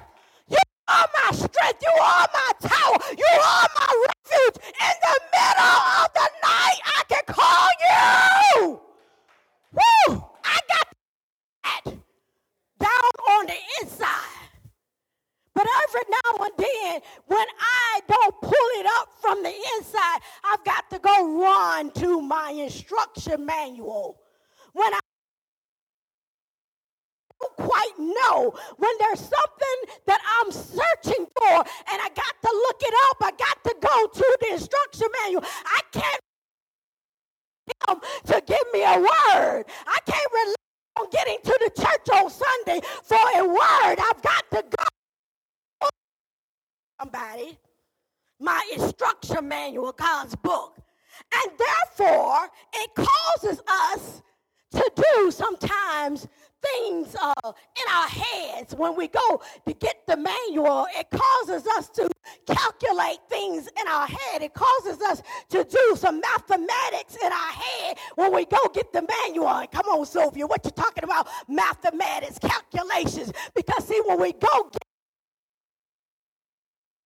Are 0.89 1.07
my 1.13 1.31
strength. 1.35 1.81
You 1.81 2.01
are 2.01 2.27
my 2.33 2.51
tower. 2.61 2.97
You 3.17 3.39
are 3.39 3.67
my 3.75 4.05
refuge. 4.07 4.57
In 4.65 4.95
the 5.03 5.19
middle 5.33 5.81
of 6.01 6.13
the 6.13 6.29
night, 6.43 6.79
I 6.85 7.03
can 7.09 7.23
call 7.27 7.69
you. 7.87 8.79
Woo! 9.73 10.23
I 10.45 10.59
got 10.69 10.87
that 11.63 11.83
down 12.79 13.11
on 13.29 13.45
the 13.47 13.57
inside. 13.81 14.49
But 15.53 15.67
every 15.83 16.01
now 16.09 16.45
and 16.45 16.53
then, 16.57 17.01
when 17.25 17.47
I 17.59 17.99
don't 18.07 18.41
pull 18.41 18.69
it 18.79 18.85
up 18.85 19.09
from 19.19 19.43
the 19.43 19.53
inside, 19.75 20.19
I've 20.43 20.63
got 20.63 20.89
to 20.91 20.99
go 20.99 21.41
run 21.41 21.91
to 21.91 22.21
my 22.21 22.51
instruction 22.51 23.45
manual. 23.45 24.19
When 24.73 24.93
I 24.93 24.99
quite 27.57 27.93
know 27.99 28.53
when 28.77 28.91
there's 28.99 29.19
something 29.19 29.95
that 30.05 30.21
I'm 30.41 30.51
searching 30.51 31.25
for 31.37 31.55
and 31.55 32.01
I 32.01 32.09
got 32.15 32.35
to 32.43 32.51
look 32.51 32.81
it 32.81 32.93
up. 33.09 33.17
I 33.21 33.31
got 33.31 33.63
to 33.65 33.75
go 33.81 34.07
to 34.07 34.37
the 34.41 34.53
instruction 34.53 35.07
manual. 35.23 35.43
I 35.65 35.81
can't 35.91 36.21
him 37.89 37.99
to 38.25 38.43
give 38.45 38.63
me 38.73 38.83
a 38.83 38.97
word. 38.99 39.65
I 39.87 39.99
can't 40.05 40.31
rely 40.33 40.55
on 40.99 41.07
getting 41.11 41.37
to 41.43 41.59
the 41.65 41.81
church 41.81 42.09
on 42.19 42.29
Sunday 42.29 42.81
for 43.03 43.17
a 43.35 43.45
word. 43.47 43.97
I've 43.99 44.21
got 44.21 44.51
to 44.51 44.65
go. 44.77 45.89
Somebody. 47.01 47.57
my 48.39 48.63
instruction 48.73 49.47
manual, 49.47 49.91
God's 49.91 50.35
book. 50.35 50.79
And 51.33 51.51
therefore, 51.57 52.49
it 52.75 52.91
causes 52.95 53.61
us 53.67 54.21
to 54.71 54.91
do 54.95 55.31
sometimes 55.31 56.27
things 56.61 57.15
uh, 57.21 57.33
in 57.45 57.93
our 57.93 58.07
heads 58.07 58.75
when 58.75 58.95
we 58.95 59.07
go 59.07 59.41
to 59.67 59.73
get 59.73 59.97
the 60.07 60.17
manual. 60.17 60.87
It 60.97 61.07
causes 61.11 61.67
us 61.77 61.89
to 61.91 62.09
calculate 62.47 63.19
things 63.29 63.67
in 63.79 63.87
our 63.87 64.07
head. 64.07 64.41
It 64.41 64.53
causes 64.53 65.01
us 65.01 65.21
to 65.49 65.63
do 65.63 65.95
some 65.95 66.21
mathematics 66.21 67.15
in 67.23 67.31
our 67.31 67.51
head 67.51 67.97
when 68.15 68.33
we 68.33 68.45
go 68.45 68.59
get 68.73 68.91
the 68.93 69.05
manual. 69.25 69.65
Come 69.71 69.87
on, 69.87 70.05
Sylvia, 70.05 70.47
what 70.47 70.63
you 70.65 70.71
talking 70.71 71.03
about? 71.03 71.27
Mathematics, 71.47 72.39
calculations. 72.39 73.31
Because 73.55 73.87
see, 73.87 74.01
when 74.05 74.19
we 74.19 74.33
go 74.33 74.69
get 74.71 74.83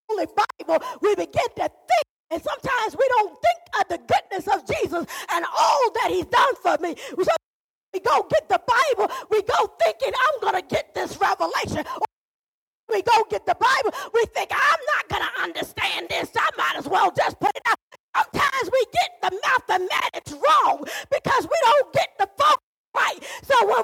Holy 0.10 0.27
Bible, 0.27 0.86
we 1.01 1.15
begin 1.15 1.48
to 1.58 1.63
think 1.63 2.03
and 2.31 2.41
sometimes 2.41 2.96
we 2.98 3.08
don't 3.10 3.38
think 3.41 3.81
of 3.81 3.88
the 3.89 4.13
goodness 4.13 4.48
of 4.53 4.65
Jesus 4.67 5.05
and 5.31 5.46
all 5.58 5.91
that 5.96 6.10
he's 6.12 6.25
done 6.25 6.55
for 6.55 6.77
me. 6.81 6.96
So 7.24 7.31
we 7.93 8.00
go 8.00 8.25
get 8.29 8.48
the 8.50 8.62
Bible. 8.67 9.13
We 9.29 9.41
go 9.43 9.67
thinking, 9.83 10.13
I'm 10.13 10.41
going 10.41 10.62
to 10.62 10.67
get 10.67 10.93
this 10.93 11.17
revelation. 11.19 11.86
We 12.89 13.01
go 13.03 13.25
get 13.29 13.45
the 13.45 13.55
Bible. 13.55 13.98
We 14.13 14.25
think, 14.33 14.51
I'm 14.53 14.79
not 14.95 15.10
going 15.10 15.24
to 15.24 15.41
understand 15.43 16.07
this. 16.10 16.29
I 16.38 16.50
might 16.57 16.75
as 16.77 16.88
well 16.88 17.12
just 17.12 17.39
put 17.39 17.51
it 17.55 17.62
out. 17.67 17.77
Sometimes 18.15 18.69
we 18.71 18.86
get 18.93 19.12
the 19.21 19.41
mathematics 19.48 20.33
wrong 20.33 20.83
because 21.10 21.43
we 21.45 21.57
don't 21.63 21.93
get 21.93 22.10
the 22.19 22.29
focus 22.38 22.57
right. 22.95 23.17
So 23.43 23.67
when 23.67 23.83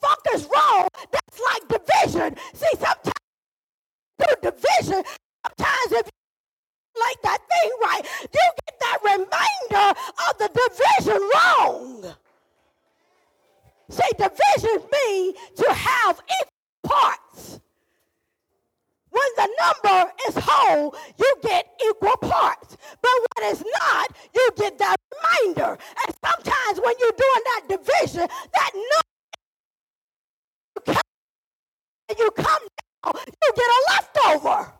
focus 0.00 0.48
wrong, 0.54 0.88
that's 1.10 1.40
like 1.52 1.68
division. 1.68 2.36
See, 2.54 2.76
sometimes 2.78 3.12
through 4.18 4.50
division, 4.50 5.04
sometimes 5.46 5.92
if 5.92 6.06
you 6.76 7.02
like 7.02 7.22
that 7.22 7.38
thing 7.50 7.70
right, 7.82 8.02
you 8.22 8.50
get 8.66 8.80
that 8.80 8.98
reminder 9.04 10.00
of 10.28 10.38
the 10.38 10.48
division 10.54 11.30
wrong. 11.34 12.14
See, 13.94 14.10
division 14.18 14.82
means 14.92 15.36
to 15.54 15.72
have 15.72 16.20
equal 16.26 16.50
parts. 16.82 17.60
When 19.10 19.30
the 19.36 19.48
number 19.62 20.12
is 20.26 20.34
whole, 20.36 20.96
you 21.16 21.34
get 21.44 21.68
equal 21.86 22.16
parts. 22.16 22.76
But 23.00 23.12
when 23.12 23.52
it's 23.52 23.62
not, 23.62 24.10
you 24.34 24.50
get 24.56 24.78
that 24.78 24.96
reminder. 25.14 25.78
And 25.78 26.14
sometimes 26.26 26.80
when 26.80 26.94
you're 26.98 27.12
doing 27.12 27.44
that 27.46 27.62
division, 27.68 28.26
that 28.52 28.70
number, 30.86 31.00
you 32.18 32.30
come 32.32 32.66
down, 33.04 33.14
you 33.14 33.52
get 33.54 33.70
a 33.70 33.80
leftover. 33.92 34.72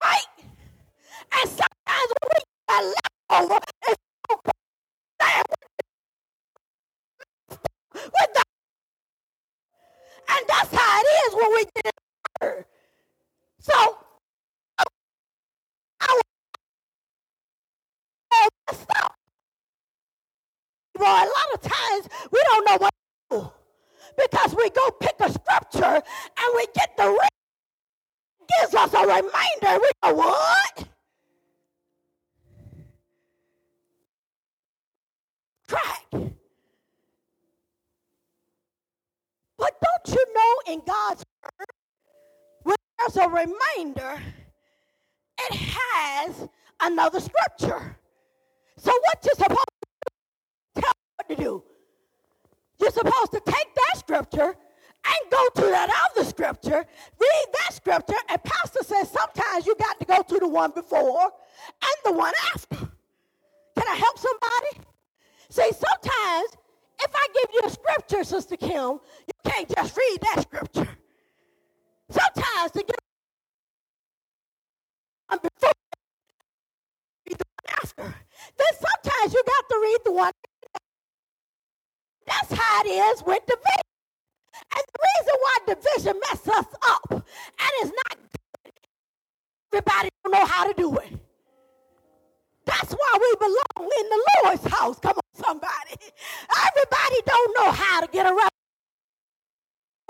Right? 0.00 0.30
And 1.40 1.50
sometimes 1.50 2.12
when 2.20 2.30
we 2.30 2.38
get 2.68 2.78
a 2.78 2.82
leftover, 2.86 3.58
it's 3.88 4.04
with 8.04 8.30
the 8.34 8.42
and 10.26 10.43
that's 10.54 10.74
how 10.74 11.00
it 11.00 11.06
is 11.26 11.34
when 11.34 11.52
we 11.52 11.64
get 11.74 11.92
it. 12.42 12.66
So 13.60 13.98
I 16.00 16.18
up. 18.96 19.14
Well, 20.98 21.16
a 21.16 21.26
lot 21.26 21.54
of 21.54 21.60
times 21.62 22.08
we 22.30 22.40
don't 22.44 22.66
know 22.66 22.76
what 22.78 22.94
to 23.30 23.38
do 23.38 23.52
because 24.16 24.54
we 24.54 24.70
go 24.70 24.90
pick 25.00 25.14
a 25.20 25.30
scripture 25.30 26.02
and 26.02 26.54
we 26.56 26.66
get 26.74 26.96
the 26.96 27.08
ring. 27.08 27.18
Gives 28.60 28.74
us 28.74 28.94
a 28.94 29.00
reminder. 29.00 29.82
We 29.82 29.90
go, 30.02 30.14
what? 30.14 30.88
Track. 35.68 36.34
But 39.64 39.80
don't 39.80 40.14
you 40.14 40.26
know 40.34 40.74
in 40.74 40.82
God's 40.86 41.24
word, 41.42 41.68
when 42.64 42.76
there's 42.98 43.16
a 43.16 43.26
reminder, 43.26 44.22
it 45.40 45.54
has 45.54 46.48
another 46.82 47.18
scripture. 47.18 47.96
So 48.76 48.92
what 48.92 49.24
you're 49.24 49.34
supposed 49.36 49.68
to 50.76 50.82
tell 50.82 50.92
what 51.16 51.28
to 51.30 51.36
do? 51.36 51.64
You're 52.78 52.90
supposed 52.90 53.32
to 53.32 53.40
take 53.46 53.74
that 53.74 53.96
scripture 53.96 54.54
and 54.54 55.30
go 55.30 55.48
to 55.54 55.62
that 55.62 56.10
other 56.10 56.28
scripture, 56.28 56.84
read 57.18 57.46
that 57.54 57.72
scripture, 57.72 58.20
and 58.28 58.44
pastor 58.44 58.80
says 58.82 59.10
sometimes 59.10 59.66
you 59.66 59.74
got 59.76 59.98
to 59.98 60.04
go 60.04 60.20
to 60.20 60.40
the 60.40 60.48
one 60.48 60.72
before 60.72 61.22
and 61.22 61.96
the 62.04 62.12
one 62.12 62.34
after. 62.52 62.76
Can 62.76 63.88
I 63.88 63.94
help 63.94 64.18
somebody? 64.18 64.86
See, 65.48 65.70
sometimes 65.72 66.50
if 67.04 67.14
I 67.14 67.26
give 67.34 67.50
you 67.54 67.60
a 67.66 67.70
scripture, 67.70 68.24
Sister 68.24 68.56
Kim, 68.56 69.00
you 69.00 69.50
can't 69.50 69.68
just 69.68 69.96
read 69.96 70.18
that 70.22 70.42
scripture. 70.42 70.88
Sometimes 72.10 72.70
to 72.72 72.78
get 72.80 72.96
one 75.28 75.38
before 75.42 75.72
read 77.26 77.38
the 77.38 77.44
one 77.44 77.76
after. 77.82 78.02
Then 78.58 78.72
sometimes 78.72 79.34
you 79.34 79.42
got 79.46 79.68
to 79.68 79.80
read 79.82 79.98
the 80.04 80.12
one. 80.12 80.32
That's 82.26 82.52
how 82.52 82.82
it 82.84 82.88
is 82.88 83.22
with 83.24 83.44
division. 83.46 83.82
And 84.74 84.84
the 84.92 85.00
reason 85.18 85.34
why 85.40 85.58
division 85.66 86.20
messes 86.30 86.48
us 86.48 86.66
up 86.88 87.10
and 87.10 87.70
it's 87.82 87.92
not 87.92 88.16
good, 88.64 88.72
everybody 89.72 90.08
don't 90.24 90.32
know 90.32 90.46
how 90.46 90.66
to 90.66 90.74
do 90.74 90.96
it. 90.98 91.23
That's 92.66 92.92
why 92.92 93.18
we 93.20 93.36
belong 93.38 93.90
in 94.00 94.08
the 94.08 94.24
Lord's 94.44 94.66
house. 94.66 94.98
Come 95.00 95.16
on, 95.16 95.44
somebody. 95.44 95.96
Everybody 96.68 97.16
don't 97.26 97.56
know 97.58 97.70
how 97.72 98.00
to 98.00 98.08
get 98.08 98.26
around. 98.26 98.50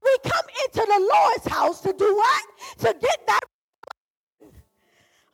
We 0.05 0.17
come 0.25 0.47
into 0.65 0.87
the 0.87 1.11
Lord's 1.15 1.47
house 1.47 1.81
to 1.83 1.93
do 1.93 2.15
what? 2.15 2.45
To 2.79 2.97
get 3.01 3.27
that. 3.27 3.41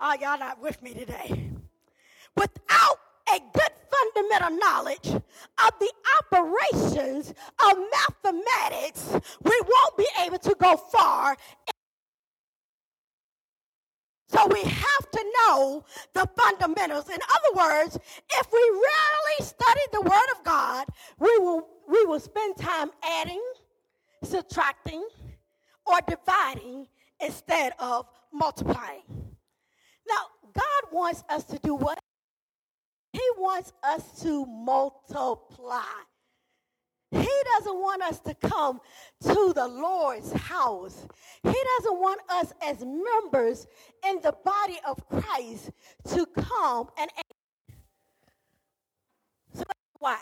Oh, 0.01 0.15
y'all 0.21 0.39
not 0.39 0.61
with 0.63 0.83
me 0.83 0.95
today. 0.95 1.51
Without 2.37 2.99
a 3.35 3.41
good 3.53 3.71
fundamental 3.91 4.57
knowledge 4.59 5.09
of 5.09 5.73
the 5.79 5.93
operations 6.23 7.35
of 7.69 7.79
mathematics, 8.25 9.11
we 9.43 9.61
won't 9.61 9.97
be 9.99 10.07
able 10.25 10.39
to 10.39 10.57
go 10.59 10.77
far 10.77 11.37
so 14.31 14.47
we 14.47 14.63
have 14.63 15.11
to 15.11 15.33
know 15.39 15.85
the 16.15 16.29
fundamentals. 16.37 17.09
In 17.09 17.19
other 17.19 17.57
words, 17.57 17.99
if 18.33 18.53
we 18.53 18.59
really 18.61 19.45
study 19.45 19.81
the 19.93 20.03
Word 20.03 20.31
of 20.39 20.45
God, 20.45 20.87
we 21.19 21.37
will, 21.39 21.67
we 21.89 22.05
will 22.05 22.21
spend 22.21 22.57
time 22.57 22.91
adding, 23.03 23.43
subtracting, 24.23 25.05
or 25.85 25.99
dividing 26.07 26.87
instead 27.21 27.73
of 27.81 28.07
multiplying. 28.33 29.03
Now, 30.09 30.53
God 30.55 30.93
wants 30.93 31.25
us 31.29 31.43
to 31.47 31.59
do 31.59 31.75
what? 31.75 31.99
He 33.13 33.23
wants 33.37 33.73
us 33.83 34.23
to 34.23 34.47
multiply. 34.47 35.83
He 37.13 37.29
doesn't 37.57 37.81
want 37.81 38.03
us 38.03 38.21
to 38.21 38.35
come 38.35 38.81
to 39.23 39.53
the 39.53 39.67
Lord's 39.67 40.33
house. 40.33 41.07
He 41.43 41.49
doesn't 41.79 42.01
want 42.01 42.21
us 42.29 42.53
as 42.63 42.85
members 42.85 43.67
in 44.09 44.21
the 44.23 44.35
body 44.45 44.79
of 44.87 45.09
Christ 45.09 45.71
to 46.15 46.27
come 46.27 46.89
and 46.99 47.11
so 49.55 49.65
why? 49.99 50.19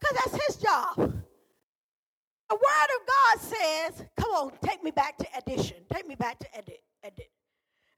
Because 0.00 0.16
that's 0.24 0.46
his 0.46 0.56
job. 0.56 0.96
The 0.96 2.54
word 2.54 2.90
of 3.00 3.06
God 3.06 3.40
says, 3.40 4.06
come 4.16 4.30
on, 4.32 4.52
take 4.62 4.82
me 4.82 4.90
back 4.90 5.18
to 5.18 5.26
addition. 5.36 5.78
Take 5.92 6.06
me 6.06 6.14
back 6.14 6.38
to 6.38 6.56
edit, 6.56 6.80
edit, 7.02 7.30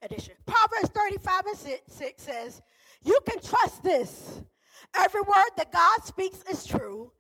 addition. 0.02 0.34
Proverbs 0.46 0.88
35 0.94 1.46
and 1.46 1.56
6 1.56 2.22
says, 2.22 2.62
you 3.04 3.18
can 3.28 3.40
trust 3.40 3.82
this. 3.82 4.40
Every 4.98 5.20
word 5.20 5.50
that 5.56 5.72
God 5.72 6.04
speaks 6.04 6.42
is 6.50 6.64
true 6.64 7.12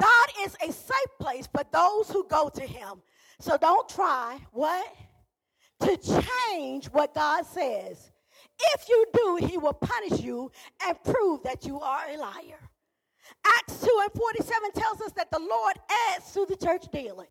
God 0.00 0.28
is 0.40 0.56
a 0.66 0.72
safe 0.72 1.18
place 1.20 1.46
for 1.46 1.62
those 1.72 2.10
who 2.10 2.26
go 2.28 2.48
to 2.48 2.62
him. 2.62 3.02
So 3.38 3.56
don't 3.56 3.88
try 3.88 4.38
what? 4.52 4.94
To 5.80 5.96
change 5.96 6.86
what 6.86 7.14
God 7.14 7.44
says. 7.46 8.10
If 8.74 8.88
you 8.88 9.06
do, 9.12 9.46
he 9.46 9.58
will 9.58 9.74
punish 9.74 10.20
you 10.20 10.50
and 10.86 11.02
prove 11.04 11.42
that 11.42 11.66
you 11.66 11.80
are 11.80 12.08
a 12.08 12.16
liar. 12.16 12.60
Acts 13.44 13.80
2 13.80 14.00
and 14.02 14.12
47 14.12 14.72
tells 14.72 15.00
us 15.00 15.12
that 15.12 15.30
the 15.30 15.38
Lord 15.38 15.76
adds 16.10 16.32
to 16.32 16.46
the 16.46 16.56
church 16.56 16.86
daily. 16.92 17.26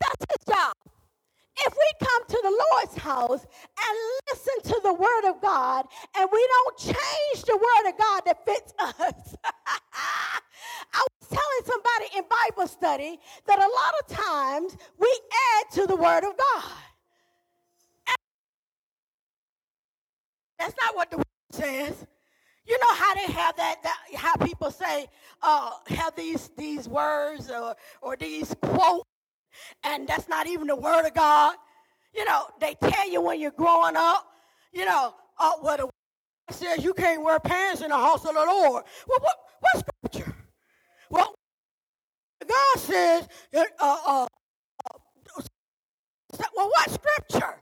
That's 0.00 0.24
his 0.30 0.54
job. 0.54 0.74
If 1.58 1.74
we 1.74 2.06
come 2.06 2.26
to 2.28 2.40
the 2.42 2.64
Lord's 2.72 2.96
house 2.98 3.42
and 3.42 3.98
listen 4.30 4.72
to 4.74 4.80
the 4.82 4.94
word 4.94 5.30
of 5.30 5.40
God 5.40 5.86
and 6.16 6.28
we 6.32 6.48
don't 6.48 6.78
change 6.78 7.44
the 7.46 7.56
word 7.56 7.90
of 7.90 7.98
God 7.98 8.22
that 8.26 8.44
fits 8.44 8.74
us, 8.80 9.36
I 10.94 11.06
was 11.20 11.28
telling 11.28 11.64
somebody 11.66 12.18
in 12.18 12.24
Bible 12.28 12.68
study 12.68 13.20
that 13.46 13.58
a 13.58 13.62
lot 13.62 13.94
of 14.02 14.26
times 14.26 14.76
we 14.98 15.20
add 15.58 15.70
to 15.74 15.86
the 15.86 15.96
word 15.96 16.24
of 16.24 16.36
God. 16.36 16.72
That's 20.58 20.74
not 20.80 20.96
what 20.96 21.10
the 21.10 21.18
word 21.18 21.26
says. 21.52 22.06
You 22.66 22.78
know 22.78 22.94
how 22.94 23.14
they 23.14 23.32
have 23.32 23.56
that, 23.56 23.82
that 23.82 23.98
how 24.16 24.36
people 24.36 24.70
say, 24.70 25.08
uh, 25.42 25.72
have 25.88 26.16
these 26.16 26.50
these 26.56 26.88
words 26.88 27.50
or 27.50 27.76
or 28.00 28.16
these 28.16 28.54
quotes, 28.62 29.04
and 29.82 30.06
that's 30.08 30.28
not 30.28 30.46
even 30.46 30.66
the 30.66 30.76
word 30.76 31.06
of 31.06 31.14
God. 31.14 31.56
You 32.14 32.24
know, 32.24 32.46
they 32.60 32.74
tell 32.74 33.10
you 33.10 33.20
when 33.20 33.40
you're 33.40 33.50
growing 33.50 33.96
up, 33.96 34.26
you 34.72 34.84
know, 34.84 35.14
uh, 35.38 35.52
what 35.60 35.78
the 35.78 35.86
word 35.86 35.92
says 36.50 36.84
you 36.84 36.94
can't 36.94 37.22
wear 37.22 37.40
pants 37.40 37.82
in 37.82 37.88
the 37.90 37.96
house 37.96 38.24
of 38.24 38.34
the 38.34 38.44
Lord. 38.44 38.84
Well, 39.08 39.18
what, 39.20 39.36
what 39.60 39.84
scripture? 40.12 40.34
Well, 41.10 41.34
God 42.46 42.78
says, 42.78 43.28
uh, 43.54 43.64
uh, 43.80 43.96
uh, 44.06 44.26
well, 46.56 46.68
what 46.68 46.90
scripture? 46.90 47.56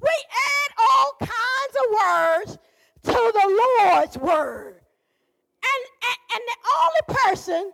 We 0.00 0.10
add 0.10 0.72
all 0.90 1.12
kinds 1.20 1.76
of 1.76 2.56
words 2.56 2.58
to 3.04 3.12
the 3.12 3.68
Lord's 3.80 4.18
word. 4.18 4.80
And, 5.62 5.84
and, 6.04 6.18
and 6.34 6.42
the 6.46 6.56
only 6.78 7.20
person 7.22 7.72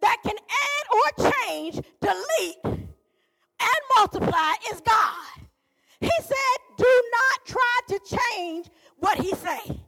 that 0.00 0.16
can 0.22 0.36
add 0.36 0.86
or 0.92 1.30
change, 1.32 1.80
delete, 2.00 2.64
and 2.64 3.80
multiply 3.96 4.52
is 4.72 4.80
God. 4.80 5.46
He 6.00 6.10
said, 6.22 6.58
do 6.76 7.02
not 7.12 7.46
try 7.46 7.78
to 7.88 8.00
change 8.36 8.70
what 8.98 9.18
he 9.18 9.34
say. 9.34 9.80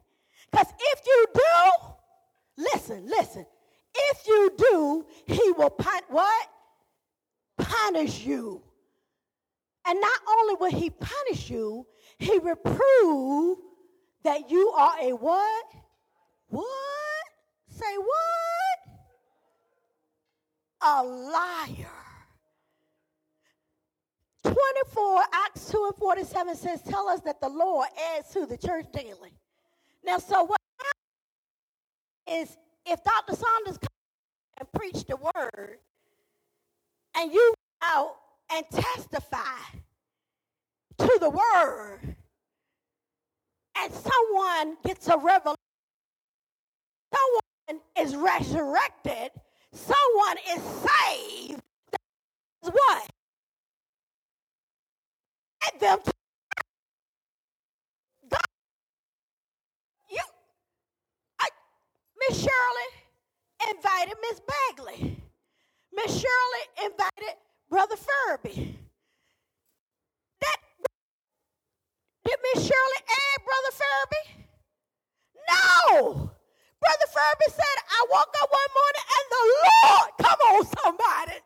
Because 0.50 0.66
if 0.78 1.00
you 1.06 1.26
do, 1.34 2.62
listen, 2.72 3.06
listen. 3.06 3.46
If 3.94 4.26
you 4.26 4.52
do, 4.56 5.06
he 5.26 5.52
will 5.52 5.70
pun- 5.70 6.02
what? 6.08 6.48
Punish 7.58 8.24
you. 8.24 8.62
And 9.86 10.00
not 10.00 10.20
only 10.28 10.54
will 10.54 10.70
he 10.80 10.90
punish 10.90 11.50
you, 11.50 11.86
he 12.18 12.38
reprove 12.38 13.58
that 14.24 14.50
you 14.50 14.70
are 14.70 14.96
a 15.00 15.12
what? 15.12 15.64
What? 16.48 16.64
Say 17.68 17.96
what? 17.96 18.69
A 20.82 21.02
liar. 21.02 21.90
24, 24.42 25.22
Acts 25.32 25.70
2 25.70 25.84
and 25.86 25.96
47 25.96 26.56
says, 26.56 26.82
Tell 26.82 27.08
us 27.08 27.20
that 27.20 27.40
the 27.40 27.48
Lord 27.48 27.88
adds 28.16 28.30
to 28.30 28.46
the 28.46 28.56
church 28.56 28.86
daily. 28.92 29.32
Now, 30.04 30.18
so 30.18 30.44
what 30.44 30.60
is 32.30 32.56
if 32.86 33.02
Dr. 33.04 33.34
Saunders 33.34 33.78
comes 33.78 33.88
and 34.58 34.72
preach 34.72 35.04
the 35.04 35.16
word, 35.16 35.78
and 37.16 37.32
you 37.32 37.54
out 37.82 38.16
and 38.52 38.64
testify 38.70 39.38
to 40.98 41.18
the 41.20 41.30
word, 41.30 42.16
and 43.76 43.92
someone 43.92 44.76
gets 44.84 45.08
a 45.08 45.16
revelation, 45.18 45.56
someone 47.12 47.82
is 47.98 48.16
resurrected, 48.16 49.30
someone 49.72 50.37
is 50.50 50.62
saved, 50.62 51.62
That's 52.62 52.74
what? 52.74 53.11
Get 55.62 55.80
them 55.80 55.98
to 56.04 56.12
God. 58.30 58.40
You, 60.11 60.20
I, 61.40 61.48
Miss 62.28 62.38
Shirley 62.38 63.70
invited 63.70 64.14
Miss 64.22 64.40
Bagley. 64.40 65.16
Miss 65.92 66.12
Shirley 66.12 66.85
invited 66.85 67.37
Brother 67.68 67.96
Furby. 67.96 68.76
Did 72.24 72.38
Miss 72.54 72.64
Shirley 72.64 73.00
add 73.09 73.44
Brother 73.44 73.72
Furby? 73.72 74.46
No. 75.50 76.30
Brother 76.82 77.08
Furby 77.12 77.48
said, 77.52 77.78
I 77.90 78.06
woke 78.10 78.34
up 78.42 78.50
one 78.50 78.72
morning 78.78 79.06
and 79.16 79.26
the 79.32 79.42
Lord, 79.64 80.10
come 80.20 80.40
on, 80.48 80.66
somebody. 80.84 81.38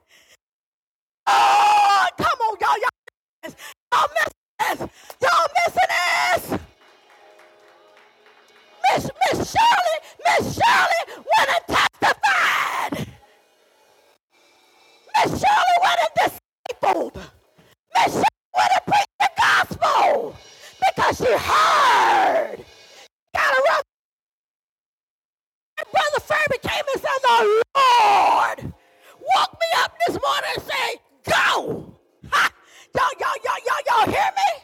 Oh, 1.27 2.07
come 2.18 2.40
on, 2.49 2.57
y'all. 2.61 2.79
Y'all, 2.79 3.55
y'all 3.92 4.09
missing 4.14 4.88
this. 4.88 4.90
Y'all 5.23 5.49
missing 5.57 5.90
this. 5.90 6.61
Miss, 8.85 9.11
Miss 9.33 9.53
Shirley, 9.53 9.99
Miss 10.27 10.57
Shirley 10.57 11.03
went 11.16 11.51
and 11.51 11.77
testified. 11.77 13.09
Miss 15.16 15.40
Shirley 15.42 15.79
went 15.83 16.01
and 16.05 16.33
discipled. 16.33 17.16
Miss 17.97 18.12
Shirley 18.14 18.53
went 18.57 18.73
and 18.77 18.87
preached 18.87 19.18
the 19.20 19.31
gospel 19.38 20.37
because 20.81 21.18
she 21.18 21.33
heard. 21.33 22.64
Got 23.35 23.55
a 23.55 23.62
rough. 23.70 23.84
And 23.84 23.84
Brother 26.14 26.27
Furby 26.27 26.59
came 26.62 26.85
and 26.92 27.03
said, 27.03 27.20
The 27.22 27.62
Lord 27.77 28.74
woke 29.37 29.53
me 29.61 29.66
up 29.79 29.96
this 30.07 30.16
morning 30.22 30.50
and 30.55 30.62
say, 30.62 31.00
Go. 31.24 31.96
Ha! 32.31 32.53
Y'all, 32.94 33.09
y'all, 33.18 33.35
y'all, 33.44 33.59
y'all, 33.66 34.07
y'all 34.07 34.12
hear 34.12 34.31
me? 34.37 34.62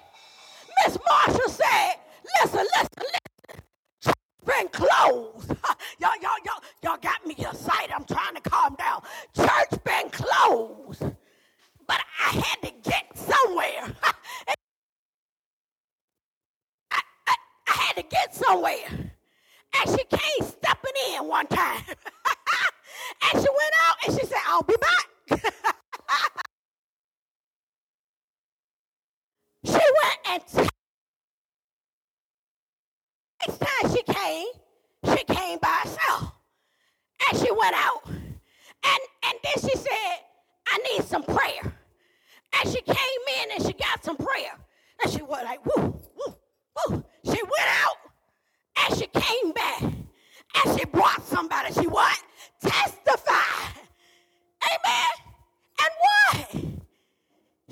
Miss 0.85 0.99
Marshall 1.09 1.49
said, 1.49 1.95
Listen, 2.43 2.67
listen, 2.77 2.89
listen. 2.99 3.63
Church 4.01 4.15
been 4.47 4.69
closed. 4.69 5.53
Ha! 5.65 5.77
Y'all, 5.99 6.15
y'all, 6.23 6.39
y'all, 6.45 6.63
y'all 6.85 6.99
got 7.03 7.27
me 7.27 7.35
excited. 7.37 7.91
I'm 7.93 8.05
trying 8.05 8.35
to 8.37 8.41
calm 8.43 8.77
down. 8.77 9.03
Church 9.35 9.83
been 9.85 10.09
closed. 10.11 11.03
But 11.87 12.01
I 12.21 12.31
had 12.31 12.63
to 12.63 12.73
get 12.89 13.17
somewhere. 13.17 13.97
Ha! 14.03 14.15
I 16.93 17.03
had 17.67 17.97
to 17.97 18.03
get 18.03 18.35
somewhere. 18.35 19.11
And 19.77 19.91
she 19.91 20.05
came 20.05 20.49
stepping 20.49 20.93
in 21.17 21.29
one 21.29 21.47
time. 21.47 21.83
and 21.87 23.33
she 23.33 23.49
went 23.49 23.75
out 23.87 23.97
and 24.07 24.19
she 24.21 24.27
said, 24.27 24.39
I'll 24.47 24.63
be 24.63 24.77
back. 24.81 25.09
she 29.65 29.73
went 29.73 30.19
and 30.31 30.43
t- 30.47 30.69
next 33.47 33.59
time 33.61 33.93
she 33.97 34.03
came, 34.03 34.49
she 35.17 35.25
came 35.25 35.59
by 35.61 35.69
herself. 35.85 36.33
And 37.29 37.39
she 37.41 37.51
went 37.53 37.77
out. 37.77 38.03
And, 38.07 39.01
and 39.25 39.39
then 39.45 39.55
she 39.71 39.77
said, 39.77 40.19
I 40.69 40.79
need 40.93 41.05
some 41.05 41.23
prayer. 41.25 41.75
And 42.61 42.71
she 42.73 42.81
came 42.83 42.97
in 43.43 43.53
and 43.57 43.67
she 43.67 43.73
got 43.75 44.05
some 44.05 44.17
prayer. 44.17 44.59
And 45.03 45.13
she 45.13 45.23
was 45.23 45.43
like, 45.45 45.65
woo, 45.67 45.83
woo, 46.17 46.37
woo. 46.89 47.05
She 47.25 47.43
went 47.43 47.69
out 47.85 47.90
and 48.87 48.99
she 48.99 49.07
came 49.09 49.53
back 49.53 49.83
and 49.83 50.79
she 50.79 50.85
brought 50.87 51.25
somebody. 51.27 51.73
She 51.75 51.87
what? 51.87 52.19
Testified. 52.63 53.75
Amen. 54.65 55.13
And 55.81 55.91
what? 56.05 56.51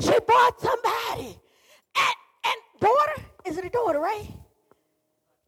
She 0.01 0.21
brought 0.27 0.61
somebody. 0.61 1.38
And, 1.97 2.14
and 2.47 2.57
daughter, 2.81 3.23
is 3.47 3.59
it 3.59 3.64
a 3.64 3.71
daughter, 3.71 4.01
right? 4.01 4.29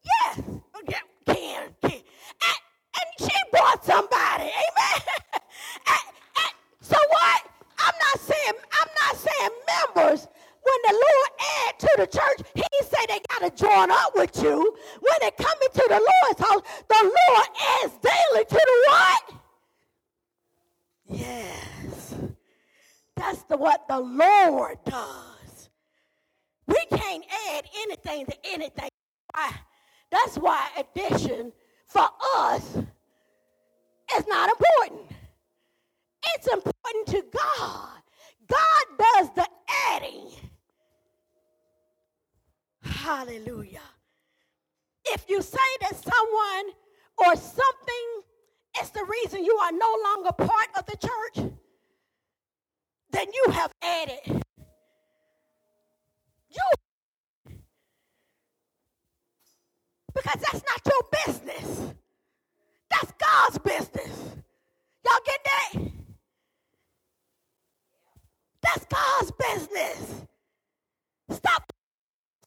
Yes. 0.02 0.40
Okay. 0.82 0.98
Ken, 1.26 1.68
Ken. 1.82 1.92
And, 1.92 2.60
and 2.96 3.08
she 3.30 3.36
brought 3.52 3.84
somebody. 3.84 4.44
Amen. 4.44 5.02
and, 5.34 6.06
and 6.36 6.54
so 6.80 6.96
what? 7.08 7.42
I'm 7.78 7.94
not 8.00 8.20
saying, 8.20 8.52
I'm 8.72 8.88
not 9.06 9.16
saying 9.16 9.50
members 9.96 10.28
when 10.62 10.78
the 10.86 10.92
Lord 10.92 11.30
add 11.66 11.78
to 11.78 11.90
the 11.98 12.06
church, 12.06 12.46
he 12.54 12.62
say 12.84 13.06
they 13.08 13.20
got 13.28 13.56
to 13.56 13.64
join 13.64 13.90
up 13.90 14.14
with 14.14 14.42
you. 14.42 14.76
When 15.00 15.14
they 15.20 15.30
come 15.30 15.58
into 15.62 15.86
the 15.88 16.00
Lord's 16.00 16.40
house, 16.40 16.62
the 16.88 17.02
Lord 17.02 17.48
adds 17.82 17.94
daily 18.02 18.44
to 18.44 18.54
the 18.54 18.84
what? 18.88 19.22
Yes. 21.06 22.14
That's 23.16 23.42
the 23.44 23.56
what 23.56 23.88
the 23.88 24.00
Lord 24.00 24.78
does. 24.84 25.70
We 26.66 26.84
can't 26.96 27.24
add 27.50 27.64
anything 27.82 28.26
to 28.26 28.36
anything. 28.44 28.88
That's 30.10 30.36
why 30.36 30.68
addition 30.76 31.52
for 31.86 32.08
us 32.36 32.76
is 34.16 34.26
not 34.26 34.50
important. 34.50 35.02
It's 36.34 36.46
important 36.46 37.06
to 37.08 37.24
God. 37.32 38.02
God 38.46 38.84
does 38.98 39.30
the 39.34 39.46
adding. 39.88 40.30
Hallelujah. 43.00 43.80
If 45.06 45.24
you 45.26 45.40
say 45.40 45.58
that 45.80 45.96
someone 45.96 46.74
or 47.16 47.34
something 47.34 48.22
is 48.82 48.90
the 48.90 49.02
reason 49.08 49.42
you 49.42 49.56
are 49.56 49.72
no 49.72 49.96
longer 50.04 50.32
part 50.32 50.68
of 50.78 50.84
the 50.84 50.96
church, 50.98 51.50
then 53.10 53.26
you 53.32 53.52
have 53.52 53.72
added. 53.82 54.42
You. 56.50 56.70
Because 60.14 60.42
that's 60.42 60.62
not 60.62 60.82
your 60.84 61.02
business. 61.24 61.94
That's 62.90 63.12
God's 63.18 63.58
business. 63.60 64.18
Y'all 65.06 65.24
get 65.24 65.40
that? 65.44 65.82
That's 68.62 68.84
God's 68.84 69.32
business. 69.32 70.26
Stop 71.30 71.72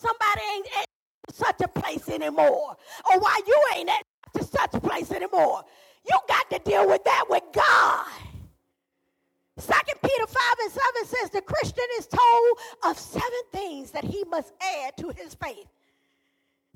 somebody 0.04 0.42
ain't 0.56 0.68
at 0.80 0.86
such 1.34 1.62
a 1.62 1.68
place 1.68 2.10
anymore, 2.10 2.76
or 3.12 3.20
why 3.20 3.40
you 3.48 3.64
ain't 3.76 3.90
at 3.90 4.04
such 4.46 4.74
a 4.74 4.80
place 4.80 5.12
anymore. 5.12 5.64
You 6.06 6.18
got 6.28 6.50
to 6.52 6.60
deal 6.60 6.88
with 6.88 7.04
that 7.06 7.26
with 7.30 7.44
God. 7.54 8.06
Second 9.58 10.00
Peter 10.04 10.28
5 10.28 10.36
and 10.64 10.72
7 10.72 11.06
says 11.06 11.30
the 11.30 11.42
Christian 11.42 11.86
is 12.00 12.08
told 12.08 12.58
of 12.84 12.98
seven 12.98 13.30
things 13.52 13.92
that 13.92 14.04
he 14.04 14.24
must 14.26 14.52
add 14.62 14.98
to 14.98 15.10
his 15.10 15.36
faith. 15.36 15.68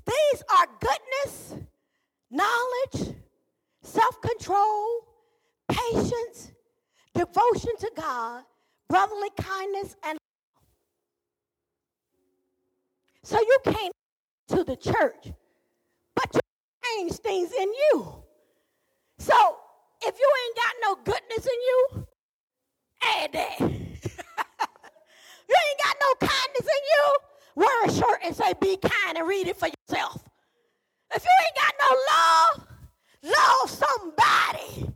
These 0.06 0.44
are 0.50 0.68
goodness, 0.80 1.56
knowledge, 2.32 3.16
self 3.82 4.22
control, 4.22 5.08
patience, 5.68 6.52
devotion 7.14 7.72
to 7.80 7.92
God, 7.96 8.44
brotherly 8.88 9.32
kindness, 9.38 9.96
and 10.04 10.18
so 13.28 13.38
you 13.42 13.58
came 13.66 13.92
to 14.48 14.64
the 14.64 14.78
church, 14.78 15.34
but 16.16 16.34
you 16.34 16.40
change 16.86 17.12
things 17.16 17.52
in 17.52 17.74
you. 17.74 18.24
So 19.20 19.58
if 20.02 20.18
you 20.18 20.32
ain't 20.46 20.56
got 20.56 20.74
no 20.82 20.96
goodness 21.04 21.46
in 21.46 21.52
you, 21.52 22.08
add 23.04 23.34
that. 23.34 23.60
you 23.68 23.68
ain't 23.68 24.00
got 25.84 25.98
no 26.00 26.16
kindness 26.22 26.62
in 26.62 26.84
you, 26.94 27.16
wear 27.56 27.86
a 27.86 27.92
shirt 27.92 28.22
and 28.24 28.34
say, 28.34 28.54
be 28.62 28.78
kind 28.78 29.18
and 29.18 29.28
read 29.28 29.50
it 29.50 29.58
for 29.58 29.68
yourself. 29.68 30.24
If 31.14 31.26
you 31.26 31.32
ain't 31.48 31.58
got 31.58 31.74
no 31.82 31.98
love, 32.14 32.66
love 33.24 33.70
somebody. 33.70 34.90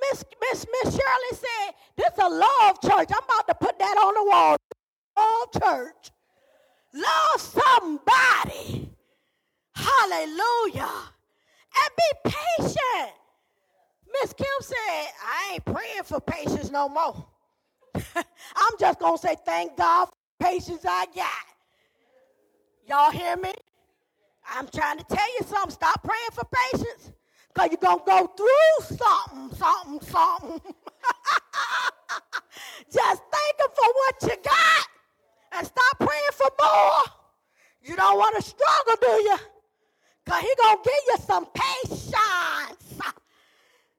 Miss 0.00 0.24
Miss 0.40 0.64
Miss 0.72 0.94
Shirley 0.94 1.32
said, 1.32 1.74
this 1.98 2.12
is 2.14 2.18
a 2.18 2.30
love 2.30 2.70
of 2.70 2.80
church. 2.80 3.10
I'm 3.10 3.24
about 3.24 3.46
to 3.48 3.54
put 3.60 3.78
that 3.78 3.98
on 3.98 4.14
the 4.14 4.24
wall. 4.24 4.56
Love 5.18 5.52
church. 5.62 6.12
Love 6.96 7.40
somebody. 7.40 8.90
Hallelujah. 9.74 10.90
And 11.76 11.90
be 11.96 12.30
patient. 12.30 13.12
Miss 14.12 14.32
Kim 14.32 14.46
said, 14.60 14.76
I 15.22 15.50
ain't 15.54 15.64
praying 15.66 16.04
for 16.04 16.20
patience 16.20 16.70
no 16.70 16.88
more. 16.88 17.26
I'm 17.94 18.72
just 18.80 18.98
going 18.98 19.16
to 19.16 19.20
say, 19.22 19.36
thank 19.44 19.76
God 19.76 20.06
for 20.06 20.14
patience 20.40 20.86
I 20.88 21.04
got. 21.14 21.28
Y'all 22.88 23.10
hear 23.10 23.36
me? 23.36 23.52
I'm 24.48 24.68
trying 24.68 24.98
to 24.98 25.04
tell 25.04 25.28
you 25.38 25.46
something. 25.46 25.72
Stop 25.72 26.02
praying 26.02 26.30
for 26.32 26.44
patience 26.72 27.12
because 27.52 27.70
you're 27.70 27.78
going 27.78 27.98
to 27.98 28.04
go 28.06 28.26
through 28.38 28.96
something, 28.96 29.58
something, 29.58 30.00
something. 30.08 30.60
just 32.90 33.22
thank 33.32 33.60
Him 33.60 33.70
for 33.74 33.92
what 33.92 34.22
you 34.22 34.36
got 34.42 34.95
and 35.56 35.66
stop 35.66 35.98
praying 35.98 36.32
for 36.32 36.48
more. 36.60 37.02
You 37.82 37.96
don't 37.96 38.18
want 38.18 38.36
to 38.36 38.42
struggle, 38.42 38.94
do 39.00 39.22
you? 39.22 39.36
Because 40.24 40.40
He's 40.42 40.54
going 40.54 40.76
to 40.76 40.82
give 40.84 41.02
you 41.08 41.16
some 41.26 41.46
patience. 41.54 43.00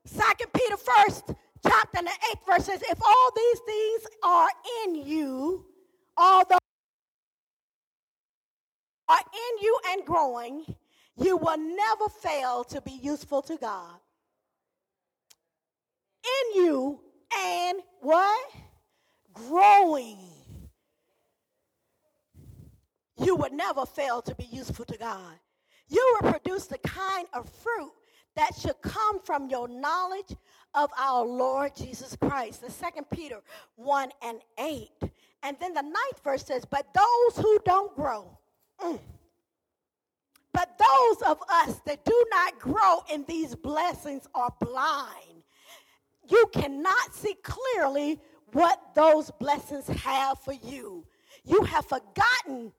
Second 0.04 0.52
Peter 0.52 0.76
first 0.76 1.32
chapter 1.66 1.98
and 1.98 2.06
the 2.06 2.12
eighth 2.30 2.46
verse 2.46 2.64
says, 2.64 2.82
if 2.82 2.98
all 3.02 3.30
these 3.36 3.60
things 3.66 4.06
are 4.22 4.48
in 4.84 4.94
you, 4.94 5.66
all 6.16 6.38
although 6.38 6.58
are 9.08 9.18
in 9.18 9.62
you 9.62 9.78
and 9.90 10.04
growing, 10.04 10.64
you 11.16 11.36
will 11.36 11.56
never 11.58 12.08
fail 12.22 12.64
to 12.64 12.80
be 12.82 12.92
useful 13.02 13.42
to 13.42 13.56
God. 13.56 13.96
In 16.24 16.62
you 16.62 17.00
and 17.34 17.78
what? 18.00 18.50
Growing. 19.32 20.37
You 23.18 23.36
would 23.36 23.52
never 23.52 23.84
fail 23.84 24.22
to 24.22 24.34
be 24.34 24.44
useful 24.44 24.84
to 24.86 24.96
God. 24.96 25.34
You 25.88 26.18
will 26.20 26.30
produce 26.30 26.66
the 26.66 26.78
kind 26.78 27.26
of 27.32 27.48
fruit 27.48 27.92
that 28.36 28.54
should 28.54 28.80
come 28.82 29.20
from 29.22 29.48
your 29.48 29.66
knowledge 29.68 30.36
of 30.74 30.90
our 30.96 31.24
Lord 31.24 31.74
Jesus 31.74 32.16
Christ. 32.16 32.62
The 32.62 32.70
second 32.70 33.06
Peter 33.10 33.40
1 33.76 34.10
and 34.22 34.40
8. 34.58 34.88
And 35.42 35.56
then 35.60 35.74
the 35.74 35.82
ninth 35.82 36.22
verse 36.22 36.44
says, 36.44 36.64
But 36.64 36.86
those 36.94 37.42
who 37.42 37.58
don't 37.64 37.94
grow, 37.96 38.38
mm, 38.80 38.98
but 40.52 40.78
those 40.78 41.22
of 41.22 41.38
us 41.50 41.80
that 41.86 42.04
do 42.04 42.24
not 42.30 42.58
grow 42.58 43.02
in 43.12 43.24
these 43.26 43.54
blessings 43.54 44.26
are 44.34 44.52
blind. 44.60 45.42
You 46.28 46.50
cannot 46.52 47.14
see 47.14 47.34
clearly 47.42 48.20
what 48.52 48.80
those 48.94 49.30
blessings 49.38 49.88
have 49.88 50.38
for 50.40 50.52
you. 50.52 51.06
You 51.44 51.62
have 51.62 51.86
forgotten 51.86 52.72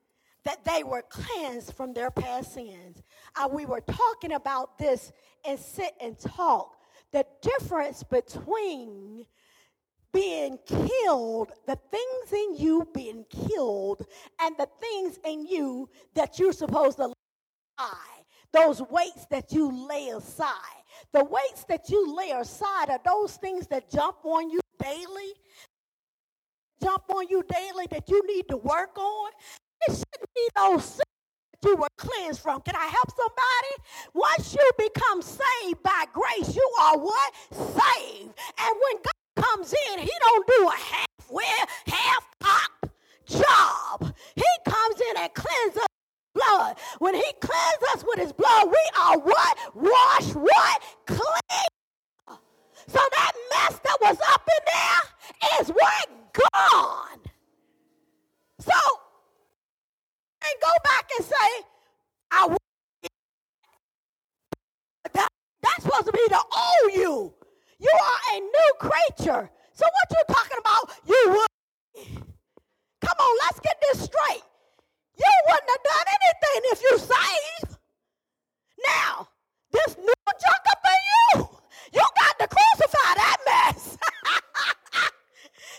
that 0.45 0.63
they 0.63 0.83
were 0.83 1.03
cleansed 1.09 1.73
from 1.73 1.93
their 1.93 2.11
past 2.11 2.53
sins. 2.53 3.01
And 3.37 3.53
we 3.53 3.65
were 3.65 3.81
talking 3.81 4.33
about 4.33 4.77
this 4.77 5.11
and 5.45 5.59
sit 5.59 5.93
and 6.01 6.17
talk. 6.19 6.75
The 7.11 7.25
difference 7.41 8.03
between 8.03 9.25
being 10.13 10.57
killed, 10.65 11.51
the 11.67 11.77
things 11.91 12.33
in 12.33 12.55
you 12.55 12.87
being 12.93 13.25
killed, 13.29 14.05
and 14.41 14.55
the 14.57 14.67
things 14.79 15.19
in 15.25 15.45
you 15.45 15.89
that 16.15 16.39
you're 16.39 16.53
supposed 16.53 16.97
to 16.97 17.13
lie. 17.77 17.95
Those 18.51 18.81
weights 18.81 19.25
that 19.29 19.51
you 19.51 19.87
lay 19.87 20.09
aside. 20.09 20.53
The 21.13 21.23
weights 21.23 21.63
that 21.65 21.89
you 21.89 22.15
lay 22.15 22.31
aside 22.31 22.89
are 22.89 22.99
those 23.05 23.35
things 23.37 23.67
that 23.67 23.89
jump 23.91 24.17
on 24.23 24.49
you 24.49 24.59
daily, 24.81 25.33
jump 26.81 27.03
on 27.09 27.27
you 27.29 27.43
daily 27.47 27.87
that 27.91 28.09
you 28.09 28.25
need 28.25 28.47
to 28.49 28.57
work 28.57 28.97
on. 28.97 29.31
It 29.87 29.91
shouldn't 29.91 30.33
be 30.35 30.47
those 30.55 31.01
you 31.65 31.75
were 31.75 31.87
cleansed 31.97 32.41
from. 32.41 32.61
Can 32.61 32.75
I 32.75 32.85
help 32.85 33.09
somebody? 33.11 33.73
Once 34.13 34.53
you 34.53 34.71
become 34.77 35.21
saved 35.21 35.83
by 35.83 36.05
grace, 36.13 36.55
you 36.55 36.75
are 36.81 36.97
what? 36.97 37.33
Saved. 37.51 38.33
And 38.59 38.75
when 38.81 38.95
God 39.03 39.45
comes 39.45 39.73
in, 39.91 39.99
he 39.99 40.11
don't 40.21 40.47
do 40.47 40.67
a 40.69 40.71
halfway, 40.71 41.43
half-cocked 41.87 42.93
job. 43.25 44.15
He 44.35 44.45
comes 44.65 45.01
in 45.01 45.17
and 45.17 45.33
cleanses 45.33 45.81
us 45.81 45.87
blood. 46.33 46.77
When 46.99 47.15
he 47.15 47.31
cleanses 47.41 47.89
us 47.93 48.05
with 48.07 48.19
his 48.19 48.33
blood, 48.33 48.67
we 48.67 48.89
are 49.01 49.19
what? 49.19 49.57
Washed 49.75 50.35
what? 50.35 50.81
Clean. 51.05 52.39
So 52.87 52.99
that 53.11 53.31
mess 53.51 53.79
that 53.83 53.97
was 54.01 54.17
up 54.31 54.47
in 54.47 54.63
there 54.65 55.61
is 55.61 55.69
what? 55.69 56.09
Gone. 56.33 57.19
So 58.59 58.71
and 60.43 60.53
go 60.61 60.71
back 60.83 61.09
and 61.17 61.25
say, 61.25 61.49
I 62.31 62.47
will. 62.47 62.57
That, 65.13 65.27
that's 65.61 65.83
supposed 65.83 66.05
to 66.05 66.11
be 66.11 66.25
the 66.29 66.37
old 66.37 66.93
you. 66.93 67.33
You 67.79 67.91
are 67.91 68.35
a 68.35 68.39
new 68.39 68.71
creature. 68.79 69.49
So 69.73 69.85
what 69.85 70.07
you 70.11 70.23
talking 70.33 70.57
about? 70.59 70.91
You 71.07 71.23
would. 71.29 71.47
Come 73.01 73.17
on, 73.19 73.37
let's 73.45 73.59
get 73.61 73.77
this 73.81 74.03
straight. 74.03 74.43
You 75.17 75.31
wouldn't 75.47 75.69
have 75.69 75.83
done 75.83 76.07
anything 76.07 76.61
if 76.71 76.81
you 76.83 76.97
saved. 76.97 77.79
Now, 78.85 79.27
this 79.71 79.97
new 79.97 80.13
junk 80.27 80.63
up 80.71 80.83
in 80.85 81.01
you, 81.39 81.49
you 81.93 82.01
got 82.01 82.39
to 82.39 82.47
crucify 82.47 83.13
that 83.15 83.37
mess. 83.45 83.97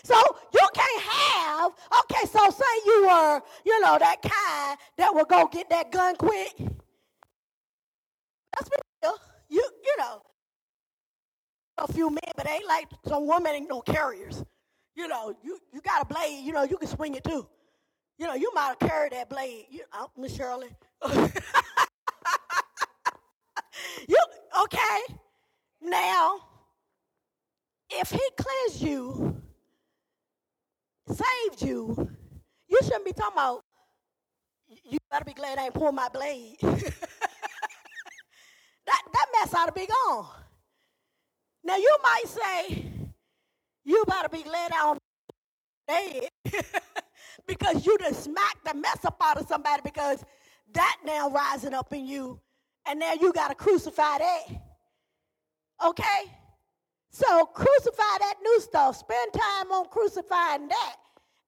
So 0.03 0.15
you 0.53 0.67
can't 0.73 1.01
have, 1.03 1.71
okay, 2.01 2.25
so 2.27 2.49
say 2.49 2.65
you 2.85 3.07
were, 3.07 3.41
you 3.65 3.79
know, 3.81 3.97
that 3.99 4.21
kind 4.21 4.77
that 4.97 5.13
will 5.13 5.25
go 5.25 5.47
get 5.51 5.69
that 5.69 5.91
gun 5.91 6.15
quick. 6.15 6.53
That's 8.53 8.69
real. 9.03 9.17
You, 9.49 9.63
you 9.83 9.95
know, 9.99 10.21
a 11.77 11.91
few 11.91 12.09
men, 12.09 12.19
but 12.35 12.47
ain't 12.49 12.67
like 12.67 12.87
some 13.07 13.27
women 13.27 13.53
ain't 13.53 13.69
no 13.69 13.81
carriers. 13.81 14.43
You 14.95 15.07
know, 15.07 15.35
you, 15.43 15.59
you 15.73 15.81
got 15.81 16.03
a 16.03 16.05
blade, 16.05 16.43
you 16.43 16.53
know, 16.53 16.63
you 16.63 16.77
can 16.77 16.87
swing 16.87 17.15
it 17.15 17.23
too. 17.23 17.47
You 18.17 18.27
know, 18.27 18.35
you 18.35 18.51
might 18.53 18.75
have 18.79 18.89
carried 18.89 19.13
that 19.13 19.29
blade. 19.29 19.65
You, 19.69 19.81
oh, 19.93 20.09
Miss 20.17 20.35
Shirley. 20.35 20.69
you, 24.07 24.17
okay. 24.63 24.99
Now, 25.81 26.39
if 27.89 28.11
he 28.11 28.21
cleansed 28.37 28.81
you 28.81 29.41
saved 31.13 31.61
you, 31.61 32.09
you 32.67 32.79
shouldn't 32.83 33.05
be 33.05 33.13
talking 33.13 33.33
about, 33.33 33.63
you 34.67 34.97
better 35.09 35.25
be 35.25 35.33
glad 35.33 35.57
I 35.57 35.65
ain't 35.65 35.73
pulled 35.73 35.95
my 35.95 36.07
blade. 36.09 36.57
that, 36.61 36.91
that 38.85 39.25
mess 39.33 39.53
ought 39.53 39.65
to 39.65 39.71
be 39.73 39.85
gone. 39.85 40.27
Now 41.63 41.75
you 41.77 41.97
might 42.01 42.23
say, 42.27 42.91
you 43.83 44.03
better 44.07 44.29
be 44.29 44.43
glad 44.43 44.71
I 44.71 44.77
don't 44.77 44.99
dead 45.87 46.29
because 47.47 47.85
you 47.85 47.97
just 47.99 48.23
smacked 48.23 48.63
the 48.65 48.73
mess 48.73 49.03
up 49.03 49.17
out 49.21 49.37
of 49.39 49.47
somebody 49.47 49.81
because 49.83 50.23
that 50.73 50.97
now 51.05 51.29
rising 51.29 51.73
up 51.73 51.91
in 51.93 52.05
you 52.05 52.39
and 52.87 52.99
now 52.99 53.13
you 53.13 53.33
got 53.33 53.49
to 53.49 53.55
crucify 53.55 54.17
that. 54.19 54.43
Okay? 55.85 56.31
So 57.09 57.45
crucify 57.45 58.17
that 58.19 58.35
new 58.41 58.61
stuff. 58.61 58.97
Spend 58.97 59.33
time 59.33 59.71
on 59.71 59.87
crucifying 59.89 60.69
that 60.69 60.95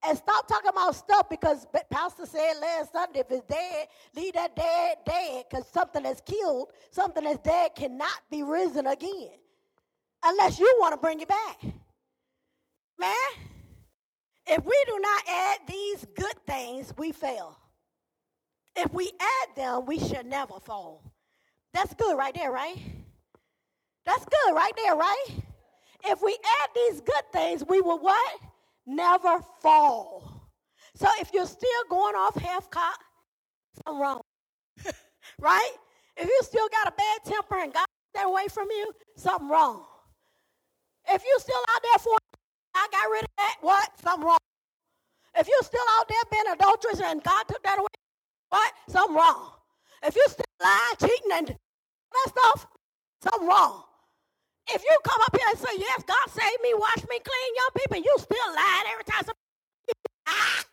And 0.05 0.17
stop 0.17 0.47
talking 0.47 0.69
about 0.69 0.95
stuff 0.95 1.29
because 1.29 1.65
Pastor 1.89 2.25
said 2.25 2.53
last 2.61 2.91
Sunday, 2.91 3.19
if 3.19 3.31
it's 3.31 3.45
dead, 3.47 3.87
leave 4.15 4.33
that 4.33 4.55
dead 4.55 4.97
dead 5.05 5.45
because 5.49 5.67
something 5.67 6.03
that's 6.03 6.21
killed, 6.21 6.69
something 6.91 7.23
that's 7.23 7.39
dead 7.39 7.71
cannot 7.75 8.19
be 8.29 8.43
risen 8.43 8.87
again 8.87 9.31
unless 10.23 10.59
you 10.59 10.75
want 10.79 10.93
to 10.93 10.97
bring 10.99 11.19
it 11.21 11.27
back. 11.27 11.61
Man, 12.99 13.15
if 14.47 14.63
we 14.63 14.83
do 14.87 14.99
not 14.99 15.23
add 15.29 15.57
these 15.67 16.05
good 16.15 16.35
things, 16.45 16.93
we 16.97 17.11
fail. 17.11 17.57
If 18.75 18.93
we 18.93 19.11
add 19.19 19.55
them, 19.55 19.85
we 19.85 19.99
should 19.99 20.25
never 20.25 20.59
fall. 20.59 21.11
That's 21.73 21.93
good 21.93 22.17
right 22.17 22.33
there, 22.35 22.51
right? 22.51 22.77
That's 24.05 24.25
good 24.25 24.53
right 24.53 24.73
there, 24.75 24.95
right? 24.95 25.25
If 26.05 26.21
we 26.21 26.37
add 26.61 26.69
these 26.75 27.01
good 27.01 27.23
things, 27.31 27.63
we 27.67 27.81
will 27.81 27.99
what? 27.99 28.39
Never 28.85 29.39
fall. 29.61 30.49
So 30.95 31.07
if 31.19 31.31
you're 31.33 31.45
still 31.45 31.83
going 31.89 32.15
off 32.15 32.35
half 32.35 32.69
cocked, 32.69 33.03
something 33.85 34.01
wrong. 34.01 34.21
right? 35.39 35.71
If 36.17 36.27
you 36.27 36.39
still 36.43 36.67
got 36.69 36.87
a 36.87 36.95
bad 36.95 37.23
temper 37.25 37.59
and 37.59 37.73
God 37.73 37.85
that 38.13 38.27
away 38.27 38.47
from 38.47 38.67
you, 38.69 38.91
something 39.17 39.49
wrong. 39.49 39.85
If 41.09 41.23
you 41.23 41.35
still 41.39 41.61
out 41.69 41.81
there 41.81 41.99
for 41.99 42.17
I 42.75 42.87
got 42.91 43.09
rid 43.11 43.23
of 43.23 43.29
that, 43.37 43.57
what? 43.61 43.89
Something 44.01 44.27
wrong. 44.27 44.37
If 45.35 45.47
you're 45.47 45.63
still 45.63 45.85
out 45.99 46.07
there 46.07 46.17
being 46.31 46.53
adulterous 46.53 47.01
and 47.01 47.23
God 47.23 47.47
took 47.47 47.63
that 47.63 47.79
away, 47.79 47.87
what? 48.49 48.73
Something 48.87 49.15
wrong. 49.15 49.51
If 50.03 50.15
you 50.15 50.23
still 50.27 50.45
lying, 50.61 50.95
cheating, 50.99 51.31
and 51.33 51.47
that 51.47 52.29
stuff, 52.29 52.67
something 53.23 53.47
wrong. 53.47 53.83
If 54.69 54.83
you 54.83 54.97
come 55.03 55.21
up 55.21 55.35
here 55.35 55.47
and 55.49 55.59
say, 55.59 55.77
yes, 55.77 56.03
God 56.07 56.29
saved 56.29 56.61
me, 56.63 56.73
wash 56.73 57.03
me 57.09 57.19
clean, 57.19 57.55
young 57.55 57.69
people, 57.75 57.97
you 57.97 58.15
still 58.17 58.55
lying 58.55 58.85
every 58.91 59.03
time 59.03 59.23
somebody 59.25 59.39
lie. 60.27 60.63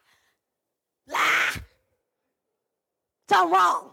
Lie. 1.08 1.62
Something 3.28 3.52
wrong. 3.52 3.90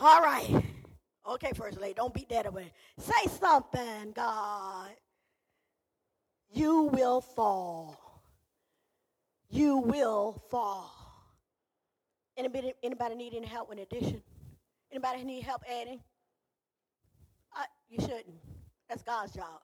All 0.00 0.20
right. 0.20 0.62
Okay, 1.28 1.52
First 1.54 1.80
Lady, 1.80 1.94
don't 1.94 2.12
beat 2.14 2.28
that 2.28 2.46
away. 2.46 2.72
Say 2.98 3.30
something, 3.40 4.12
God. 4.14 4.90
You 6.52 6.84
will 6.84 7.20
fall. 7.20 8.22
You 9.50 9.78
will 9.78 10.42
fall. 10.50 10.92
Anybody, 12.36 12.74
anybody 12.82 13.14
need 13.14 13.34
any 13.34 13.46
help 13.46 13.72
in 13.72 13.78
addition? 13.78 14.22
Anybody 14.90 15.24
need 15.24 15.42
help 15.42 15.62
adding? 15.68 16.00
You 17.88 18.00
shouldn't. 18.00 18.40
That's 18.88 19.02
God's 19.02 19.32
job. 19.32 19.60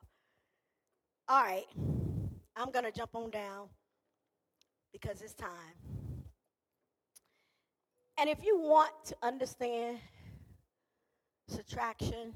All 1.28 1.42
right. 1.42 1.64
I'm 2.56 2.70
going 2.70 2.84
to 2.84 2.92
jump 2.92 3.10
on 3.14 3.30
down 3.30 3.68
because 4.92 5.22
it's 5.22 5.34
time. 5.34 5.48
And 8.18 8.28
if 8.28 8.44
you 8.44 8.58
want 8.58 8.92
to 9.06 9.16
understand 9.22 9.98
subtraction, 11.48 12.32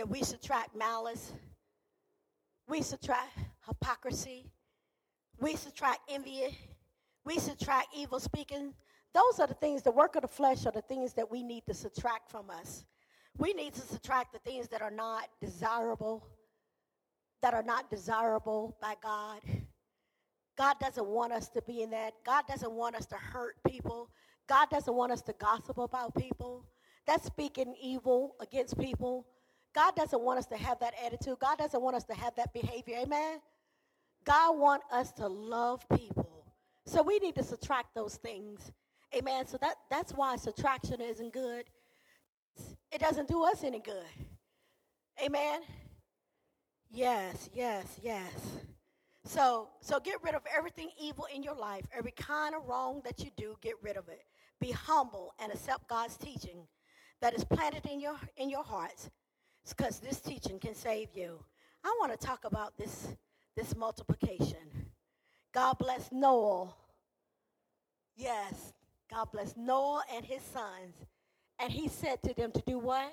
that 0.00 0.08
we 0.08 0.22
subtract 0.22 0.74
malice, 0.74 1.32
we 2.66 2.80
subtract 2.80 3.36
hypocrisy, 3.66 4.46
we 5.38 5.54
subtract 5.56 5.98
envy, 6.08 6.56
we 7.26 7.38
subtract 7.38 7.88
evil 7.94 8.18
speaking, 8.18 8.72
those 9.14 9.40
are 9.40 9.46
the 9.46 9.54
things, 9.54 9.82
the 9.82 9.90
work 9.90 10.14
of 10.16 10.22
the 10.22 10.28
flesh 10.28 10.66
are 10.66 10.72
the 10.72 10.82
things 10.82 11.14
that 11.14 11.30
we 11.30 11.42
need 11.42 11.66
to 11.66 11.74
subtract 11.74 12.30
from 12.30 12.48
us. 12.50 12.84
We 13.38 13.52
need 13.52 13.74
to 13.74 13.80
subtract 13.80 14.32
the 14.32 14.38
things 14.40 14.68
that 14.68 14.82
are 14.82 14.90
not 14.90 15.28
desirable, 15.40 16.26
that 17.42 17.54
are 17.54 17.62
not 17.62 17.90
desirable 17.90 18.76
by 18.80 18.94
God. 19.02 19.40
God 20.56 20.76
doesn't 20.78 21.06
want 21.06 21.32
us 21.32 21.48
to 21.50 21.62
be 21.62 21.82
in 21.82 21.90
that. 21.90 22.12
God 22.24 22.44
doesn't 22.46 22.70
want 22.70 22.94
us 22.94 23.06
to 23.06 23.16
hurt 23.16 23.56
people. 23.66 24.10
God 24.46 24.68
doesn't 24.70 24.94
want 24.94 25.10
us 25.12 25.22
to 25.22 25.32
gossip 25.32 25.78
about 25.78 26.14
people. 26.14 26.64
That's 27.06 27.24
speaking 27.24 27.74
evil 27.80 28.36
against 28.40 28.78
people. 28.78 29.26
God 29.74 29.96
doesn't 29.96 30.20
want 30.20 30.38
us 30.38 30.46
to 30.46 30.56
have 30.56 30.78
that 30.80 30.94
attitude. 31.04 31.38
God 31.40 31.58
doesn't 31.58 31.80
want 31.80 31.96
us 31.96 32.04
to 32.04 32.14
have 32.14 32.34
that 32.36 32.52
behavior. 32.52 32.96
Amen? 32.98 33.40
God 34.24 34.58
wants 34.58 34.86
us 34.92 35.12
to 35.12 35.26
love 35.26 35.84
people. 35.96 36.44
So 36.84 37.02
we 37.02 37.18
need 37.18 37.36
to 37.36 37.42
subtract 37.42 37.94
those 37.94 38.16
things 38.16 38.72
Amen. 39.16 39.46
So 39.46 39.58
that, 39.60 39.76
that's 39.90 40.12
why 40.12 40.36
subtraction 40.36 41.00
isn't 41.00 41.32
good. 41.32 41.64
It 42.92 43.00
doesn't 43.00 43.28
do 43.28 43.44
us 43.44 43.64
any 43.64 43.80
good. 43.80 44.04
Amen. 45.24 45.60
Yes, 46.90 47.48
yes, 47.52 47.98
yes. 48.02 48.32
So 49.24 49.68
so 49.80 50.00
get 50.00 50.16
rid 50.22 50.34
of 50.34 50.42
everything 50.56 50.90
evil 51.00 51.26
in 51.32 51.42
your 51.42 51.54
life, 51.54 51.84
every 51.96 52.12
kind 52.12 52.54
of 52.54 52.66
wrong 52.66 53.00
that 53.04 53.20
you 53.20 53.30
do, 53.36 53.56
get 53.60 53.74
rid 53.82 53.96
of 53.96 54.08
it. 54.08 54.22
Be 54.60 54.72
humble 54.72 55.34
and 55.38 55.52
accept 55.52 55.88
God's 55.88 56.16
teaching 56.16 56.66
that 57.20 57.34
is 57.34 57.44
planted 57.44 57.86
in 57.86 58.00
your 58.00 58.16
in 58.36 58.50
your 58.50 58.64
hearts 58.64 59.10
because 59.68 60.00
this 60.00 60.20
teaching 60.20 60.58
can 60.58 60.74
save 60.74 61.08
you. 61.14 61.38
I 61.84 61.94
want 62.00 62.18
to 62.18 62.26
talk 62.26 62.44
about 62.44 62.76
this 62.76 63.08
this 63.56 63.76
multiplication. 63.76 64.90
God 65.52 65.78
bless 65.78 66.10
Noah. 66.10 66.74
Yes, 68.16 68.72
God 69.10 69.28
bless 69.32 69.56
Noah 69.56 70.02
and 70.14 70.24
his 70.24 70.42
sons. 70.42 70.94
And 71.58 71.72
he 71.72 71.88
said 71.88 72.22
to 72.22 72.34
them 72.34 72.52
to 72.52 72.62
do 72.66 72.78
what? 72.78 73.12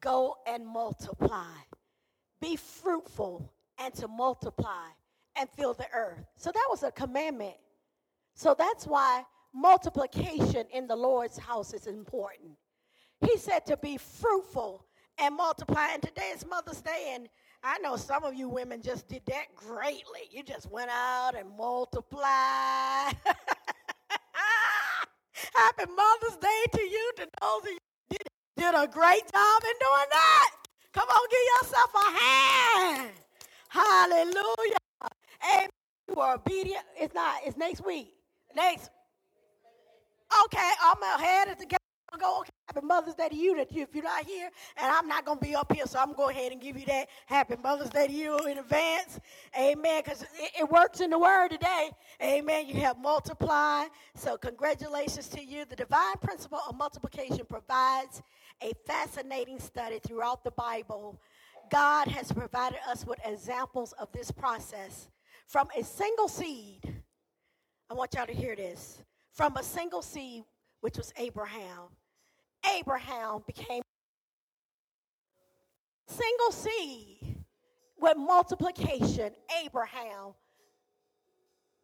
Go 0.00 0.36
and 0.46 0.66
multiply. 0.66 1.52
Be 2.40 2.56
fruitful 2.56 3.52
and 3.78 3.94
to 3.94 4.08
multiply 4.08 4.88
and 5.36 5.48
fill 5.50 5.74
the 5.74 5.86
earth. 5.94 6.24
So 6.36 6.50
that 6.52 6.66
was 6.70 6.82
a 6.82 6.90
commandment. 6.90 7.56
So 8.34 8.54
that's 8.58 8.86
why 8.86 9.24
multiplication 9.54 10.66
in 10.72 10.86
the 10.86 10.96
Lord's 10.96 11.38
house 11.38 11.72
is 11.74 11.86
important. 11.86 12.52
He 13.20 13.36
said 13.36 13.66
to 13.66 13.76
be 13.76 13.98
fruitful 13.98 14.84
and 15.18 15.36
multiply. 15.36 15.88
And 15.92 16.02
today 16.02 16.32
is 16.34 16.46
Mother's 16.46 16.80
Day, 16.80 17.12
and 17.14 17.28
I 17.62 17.78
know 17.78 17.96
some 17.96 18.24
of 18.24 18.34
you 18.34 18.48
women 18.48 18.80
just 18.82 19.08
did 19.08 19.22
that 19.26 19.46
greatly. 19.54 20.28
You 20.30 20.42
just 20.42 20.70
went 20.70 20.90
out 20.90 21.32
and 21.36 21.50
multiplied. 21.56 23.16
Happy 25.54 25.84
Mother's 25.90 26.36
Day 26.38 26.64
to 26.72 26.82
you, 26.82 27.12
to 27.16 27.28
those 27.40 27.62
of 27.62 27.68
you 27.68 27.78
did, 28.10 28.26
did 28.56 28.74
a 28.74 28.86
great 28.86 29.22
job 29.32 29.62
in 29.64 29.76
doing 29.80 30.08
that. 30.12 30.50
Come 30.92 31.08
on, 31.08 31.28
give 31.30 31.40
yourself 31.62 31.90
a 31.94 32.18
hand. 32.18 33.10
Hallelujah. 33.68 34.78
Amen. 35.44 35.68
You 36.08 36.20
are 36.20 36.34
obedient. 36.34 36.84
It's 36.98 37.14
not, 37.14 37.36
it's 37.44 37.56
next 37.56 37.84
week. 37.84 38.14
Next. 38.56 38.90
Okay, 40.44 40.70
I'm 40.82 41.02
ahead 41.02 41.48
of 41.48 41.58
the 41.58 41.66
game. 41.66 41.78
I'll 42.10 42.18
go, 42.18 42.40
okay, 42.40 42.50
happy 42.66 42.86
Mother's 42.86 43.14
Day 43.14 43.28
to 43.28 43.36
you 43.36 43.56
that 43.56 43.70
you, 43.70 43.82
if 43.82 43.94
you're 43.94 44.04
not 44.04 44.24
here, 44.24 44.48
and 44.78 44.90
I'm 44.90 45.06
not 45.06 45.26
going 45.26 45.38
to 45.38 45.44
be 45.44 45.54
up 45.54 45.70
here, 45.72 45.86
so 45.86 45.98
I'm 45.98 46.12
going 46.12 46.16
to 46.16 46.22
go 46.22 46.28
ahead 46.30 46.52
and 46.52 46.60
give 46.60 46.78
you 46.78 46.86
that 46.86 47.08
happy 47.26 47.56
Mother's 47.62 47.90
Day 47.90 48.06
to 48.06 48.12
you 48.12 48.38
in 48.46 48.58
advance. 48.58 49.20
Amen, 49.58 50.02
because 50.02 50.22
it, 50.22 50.52
it, 50.60 50.70
works 50.70 51.00
in 51.00 51.10
the 51.10 51.18
Word 51.18 51.48
today. 51.48 51.90
Amen, 52.22 52.66
you 52.66 52.74
have 52.80 52.98
multiply. 52.98 53.84
So 54.14 54.38
congratulations 54.38 55.28
to 55.28 55.44
you. 55.44 55.66
The 55.66 55.76
divine 55.76 56.16
principle 56.22 56.60
of 56.66 56.76
multiplication 56.78 57.44
provides 57.46 58.22
a 58.62 58.72
fascinating 58.86 59.60
study 59.60 59.98
throughout 59.98 60.44
the 60.44 60.52
Bible. 60.52 61.20
God 61.70 62.08
has 62.08 62.32
provided 62.32 62.78
us 62.88 63.06
with 63.06 63.18
examples 63.26 63.92
of 63.92 64.10
this 64.12 64.30
process. 64.30 65.10
From 65.46 65.68
a 65.78 65.84
single 65.84 66.28
seed, 66.28 67.02
I 67.90 67.94
want 67.94 68.14
y'all 68.14 68.26
to 68.26 68.32
hear 68.32 68.56
this. 68.56 69.02
From 69.32 69.56
a 69.56 69.62
single 69.62 70.02
seed, 70.02 70.44
which 70.80 70.96
was 70.96 71.12
Abraham, 71.16 71.88
Abraham 72.78 73.42
became 73.46 73.82
single 76.06 76.52
seed 76.52 77.44
with 78.00 78.16
multiplication. 78.16 79.32
Abraham 79.64 80.34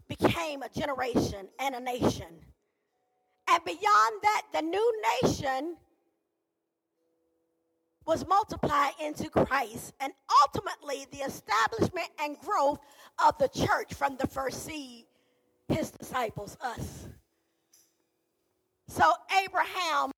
became 0.09 0.63
a 0.63 0.69
generation 0.69 1.49
and 1.59 1.75
a 1.75 1.81
nation. 1.81 2.27
And 3.49 3.65
beyond 3.65 4.23
that, 4.23 4.43
the 4.53 4.63
new 4.63 5.03
nation 5.23 5.77
was 8.07 8.27
multiplied 8.27 8.93
into 9.03 9.31
Christ 9.31 9.95
and 10.01 10.13
ultimately 10.43 11.07
the 11.11 11.19
establishment 11.19 12.09
and 12.21 12.39
growth 12.39 12.79
of 13.25 13.37
the 13.39 13.49
church 13.49 13.95
from 13.95 14.17
the 14.17 14.27
first 14.27 14.65
seed, 14.65 15.07
his 15.69 15.91
disciples, 15.91 16.57
us. 16.61 17.09
So 18.89 19.13
Abraham 19.45 20.11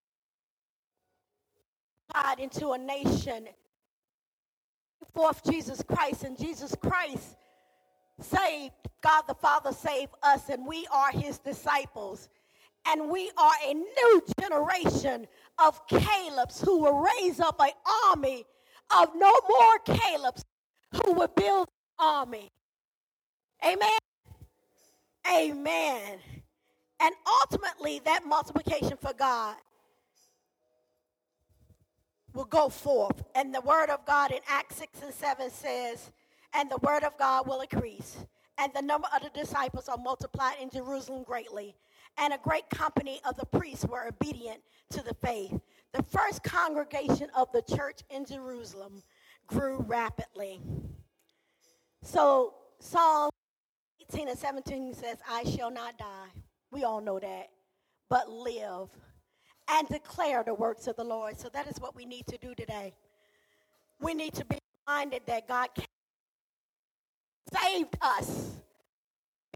God 2.12 2.40
into 2.40 2.70
a 2.70 2.78
nation 2.78 3.48
forth 5.12 5.42
Jesus 5.44 5.82
Christ 5.82 6.24
and 6.24 6.38
Jesus 6.38 6.74
Christ 6.80 7.36
saved 8.20 8.72
God 9.02 9.22
the 9.26 9.34
Father 9.34 9.72
saved 9.72 10.12
us 10.22 10.48
and 10.48 10.66
we 10.66 10.86
are 10.92 11.10
his 11.10 11.38
disciples 11.38 12.28
and 12.86 13.10
we 13.10 13.30
are 13.36 13.52
a 13.66 13.74
new 13.74 14.22
generation 14.40 15.26
of 15.58 15.86
Caleb's 15.88 16.60
who 16.60 16.80
will 16.80 17.06
raise 17.20 17.40
up 17.40 17.60
an 17.60 17.70
army 18.04 18.44
of 18.98 19.08
no 19.16 19.32
more 19.48 19.78
Caleb's 19.84 20.44
who 21.04 21.12
will 21.12 21.32
build 21.34 21.68
an 21.98 22.06
army. 22.06 22.50
Amen. 23.64 23.98
Amen. 25.28 26.18
And 27.00 27.14
ultimately, 27.26 28.00
that 28.04 28.24
multiplication 28.24 28.96
for 28.96 29.12
God 29.12 29.56
will 32.36 32.44
go 32.44 32.68
forth. 32.68 33.22
And 33.34 33.54
the 33.54 33.60
word 33.62 33.90
of 33.90 34.04
God 34.06 34.30
in 34.30 34.38
Acts 34.48 34.76
6 34.76 35.02
and 35.02 35.14
7 35.14 35.50
says, 35.50 36.10
And 36.54 36.70
the 36.70 36.78
word 36.78 37.02
of 37.02 37.16
God 37.18 37.46
will 37.46 37.60
increase, 37.62 38.18
and 38.58 38.72
the 38.74 38.82
number 38.82 39.08
of 39.14 39.22
the 39.22 39.30
disciples 39.38 39.88
are 39.88 39.98
multiplied 39.98 40.56
in 40.60 40.70
Jerusalem 40.70 41.24
greatly. 41.24 41.74
And 42.18 42.32
a 42.32 42.38
great 42.38 42.68
company 42.70 43.20
of 43.28 43.36
the 43.36 43.44
priests 43.44 43.84
were 43.84 44.06
obedient 44.06 44.60
to 44.90 45.02
the 45.02 45.14
faith. 45.14 45.58
The 45.92 46.02
first 46.02 46.42
congregation 46.42 47.28
of 47.36 47.52
the 47.52 47.62
church 47.62 48.00
in 48.10 48.24
Jerusalem 48.24 49.02
grew 49.46 49.84
rapidly. 49.86 50.60
So, 52.02 52.54
Psalm 52.78 53.30
18 54.10 54.28
and 54.28 54.38
17 54.38 54.94
says, 54.94 55.18
I 55.28 55.44
shall 55.44 55.70
not 55.70 55.98
die. 55.98 56.28
We 56.76 56.84
all 56.84 57.00
know 57.00 57.18
that, 57.18 57.48
but 58.10 58.28
live 58.28 58.90
and 59.70 59.88
declare 59.88 60.44
the 60.44 60.52
works 60.52 60.86
of 60.86 60.96
the 60.96 61.04
Lord. 61.04 61.40
So 61.40 61.48
that 61.54 61.66
is 61.68 61.80
what 61.80 61.96
we 61.96 62.04
need 62.04 62.26
to 62.26 62.36
do 62.36 62.54
today. 62.54 62.92
We 63.98 64.12
need 64.12 64.34
to 64.34 64.44
be 64.44 64.58
reminded 64.86 65.22
that 65.24 65.48
God 65.48 65.70
saved 67.50 67.96
us. 68.02 68.56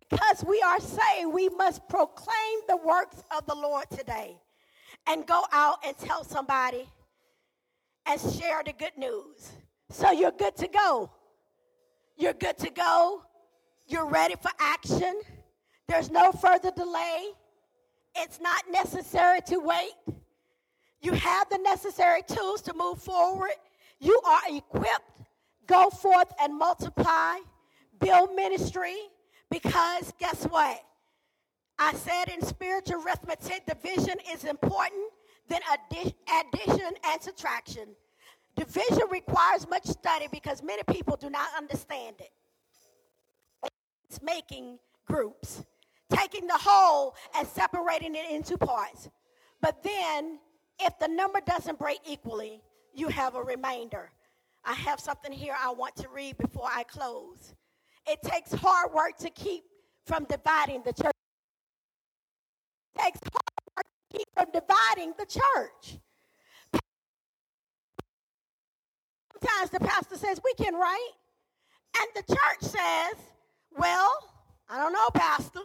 Because 0.09 0.43
we 0.49 0.63
are 0.63 0.81
saved, 0.81 1.31
we 1.35 1.51
must 1.51 1.87
proclaim 1.91 2.61
the 2.67 2.79
works 2.79 3.23
of 3.37 3.45
the 3.45 3.55
Lord 3.55 3.85
today 3.91 4.39
and 5.07 5.27
go 5.27 5.43
out 5.53 5.77
and 5.87 5.99
tell 5.99 6.25
somebody 6.25 6.89
and 8.07 8.19
share 8.19 8.63
the 8.65 8.73
good 8.73 8.97
news. 8.97 9.53
So 9.91 10.11
you're 10.11 10.31
good 10.31 10.57
to 10.57 10.69
go. 10.69 11.11
You're 12.17 12.33
good 12.33 12.57
to 12.57 12.71
go. 12.71 13.21
You're 13.87 14.09
ready 14.09 14.37
for 14.41 14.53
action. 14.59 15.21
There's 15.91 16.09
no 16.09 16.31
further 16.31 16.71
delay. 16.71 17.33
It's 18.15 18.41
not 18.41 18.63
necessary 18.71 19.41
to 19.49 19.59
wait. 19.59 19.91
You 21.03 21.13
have 21.15 21.49
the 21.51 21.59
necessary 21.59 22.23
tools 22.29 22.63
to 22.63 22.75
move 22.75 23.03
forward. 23.03 23.57
You 23.99 24.21
are 24.25 24.41
equipped. 24.51 25.23
Go 25.67 25.91
forth 25.91 26.33
and 26.41 26.57
multiply. 26.57 27.39
Build 27.99 28.37
ministry. 28.37 28.95
Because 29.51 30.13
guess 30.21 30.45
what? 30.45 30.81
I 31.77 31.93
said 31.95 32.29
in 32.29 32.41
spiritual 32.43 33.03
arithmetic, 33.03 33.67
division 33.67 34.15
is 34.33 34.45
important 34.45 35.11
than 35.49 35.61
addition 35.75 36.93
and 37.05 37.21
subtraction. 37.21 37.89
Division 38.55 39.03
requires 39.11 39.69
much 39.69 39.87
study 39.87 40.29
because 40.31 40.63
many 40.63 40.83
people 40.89 41.17
do 41.17 41.31
not 41.31 41.49
understand 41.59 42.15
it. 42.21 42.31
It's 44.09 44.23
making 44.23 44.79
groups 45.07 45.65
taking 46.11 46.47
the 46.47 46.59
whole 46.59 47.15
and 47.37 47.47
separating 47.47 48.15
it 48.15 48.31
into 48.31 48.59
parts. 48.59 49.09
But 49.61 49.83
then, 49.83 50.39
if 50.81 50.99
the 50.99 51.09
number 51.09 51.41
doesn't 51.47 51.79
break 51.79 52.01
equally, 52.07 52.63
you 52.95 53.09
have 53.09 53.35
a 53.35 53.43
remainder. 53.43 54.11
I 54.65 54.75
have 54.75 55.01
something 55.01 55.33
here 55.33 55.55
I 55.59 55.71
want 55.73 55.97
to 55.97 56.09
read 56.09 56.37
before 56.39 56.69
I 56.71 56.83
close. 56.85 57.55
It 58.07 58.21
takes 58.23 58.53
hard 58.53 58.93
work 58.93 59.17
to 59.19 59.31
keep 59.31 59.65
from 60.07 60.25
dividing 60.25 60.83
the 60.85 60.93
church. 60.93 61.13
It 62.95 63.03
takes 63.03 63.21
hard 63.21 63.77
work 63.77 63.87
to 64.11 64.19
keep 64.19 64.29
from 64.35 64.47
dividing 64.53 65.15
the 65.19 65.27
church. 65.27 66.01
Sometimes 69.33 69.71
the 69.71 69.81
pastor 69.81 70.17
says, 70.17 70.41
We 70.45 70.55
can 70.55 70.75
write. 70.75 71.13
And 71.99 72.09
the 72.15 72.35
church 72.35 72.61
says, 72.61 73.15
Well, 73.77 74.13
I 74.69 74.79
don't 74.79 74.93
know, 74.93 75.09
Pastor. 75.15 75.61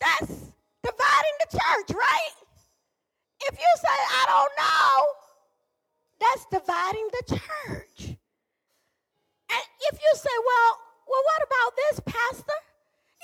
That's 0.00 0.52
dividing 0.82 1.36
the 1.40 1.58
church, 1.58 1.96
right? 1.96 2.36
If 3.40 3.58
you 3.58 3.72
say, 3.76 3.88
I 3.88 4.24
don't 4.28 4.52
know, 4.58 5.06
that's 6.20 6.46
dividing 6.50 7.08
the 7.12 7.36
church. 7.36 8.16
And 9.50 9.64
if 9.92 10.00
you 10.00 10.12
say, 10.14 10.36
well, 10.44 10.78
well, 11.08 11.22
what 11.24 11.42
about 11.46 11.76
this, 11.76 12.00
Pastor? 12.00 12.58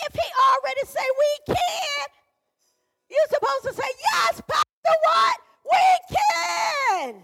If 0.07 0.15
he 0.15 0.29
already 0.51 0.87
say 0.87 1.05
we 1.19 1.55
can, 1.55 2.07
you're 3.11 3.29
supposed 3.29 3.65
to 3.65 3.83
say, 3.83 3.89
yes, 4.13 4.41
Pastor, 4.49 4.99
what? 5.05 5.37
We 5.71 6.17
can. 6.17 7.23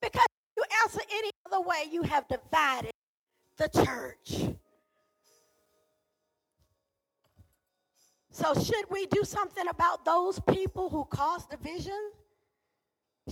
Because 0.00 0.26
if 0.26 0.56
you 0.56 0.64
answer 0.84 1.00
any 1.12 1.30
other 1.46 1.60
way, 1.60 1.84
you 1.90 2.02
have 2.02 2.28
divided 2.28 2.92
the 3.58 3.68
church. 3.68 4.54
So, 8.30 8.54
should 8.54 8.84
we 8.90 9.06
do 9.06 9.24
something 9.24 9.66
about 9.68 10.04
those 10.04 10.40
people 10.40 10.88
who 10.88 11.04
cause 11.06 11.46
division? 11.46 12.12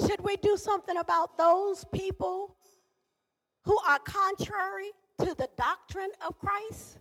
Should 0.07 0.21
we 0.21 0.37
do 0.37 0.57
something 0.57 0.97
about 0.97 1.39
those 1.39 1.85
people 1.93 2.57
who 3.65 3.79
are 3.87 3.99
contrary 4.01 4.91
to 5.21 5.35
the 5.35 5.49
doctrine 5.57 6.11
of 6.27 6.39
Christ? 6.39 6.99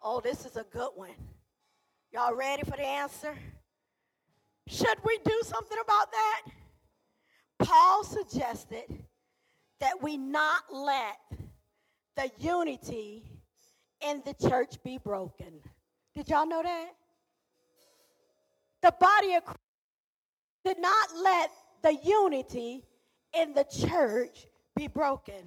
Oh, 0.00 0.20
this 0.20 0.46
is 0.46 0.56
a 0.56 0.64
good 0.70 0.90
one. 0.94 1.10
Y'all 2.12 2.34
ready 2.34 2.62
for 2.62 2.76
the 2.76 2.86
answer? 2.86 3.34
Should 4.68 4.98
we 5.04 5.18
do 5.24 5.40
something 5.42 5.78
about 5.82 6.12
that? 6.12 6.42
Paul 7.58 8.04
suggested 8.04 8.84
that 9.80 10.02
we 10.02 10.16
not 10.16 10.62
let 10.72 11.16
the 12.16 12.30
unity 12.38 13.24
in 14.00 14.22
the 14.24 14.34
church 14.48 14.76
be 14.84 14.98
broken. 14.98 15.60
Did 16.14 16.28
y'all 16.28 16.46
know 16.46 16.62
that? 16.62 16.90
The 18.84 18.94
body 19.00 19.34
of 19.34 19.44
Christ 19.46 19.58
did 20.62 20.78
not 20.78 21.08
let 21.22 21.50
the 21.82 21.96
unity 22.04 22.84
in 23.34 23.54
the 23.54 23.64
church 23.64 24.46
be 24.76 24.88
broken. 24.88 25.42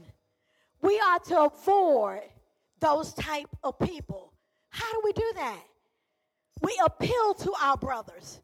We 0.82 1.00
are 1.00 1.20
to 1.20 1.44
avoid 1.44 2.24
those 2.80 3.14
type 3.14 3.50
of 3.64 3.78
people. 3.78 4.34
How 4.72 4.92
do 4.92 5.02
we 5.04 5.14
do 5.14 5.32
that? 5.36 5.64
We 6.62 6.82
appeal 6.84 7.36
to 7.36 7.54
our 7.62 7.78
brothers. 7.78 8.42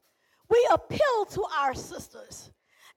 We 0.48 0.68
appeal 0.72 1.26
to 1.32 1.44
our 1.58 1.74
sisters. 1.74 2.52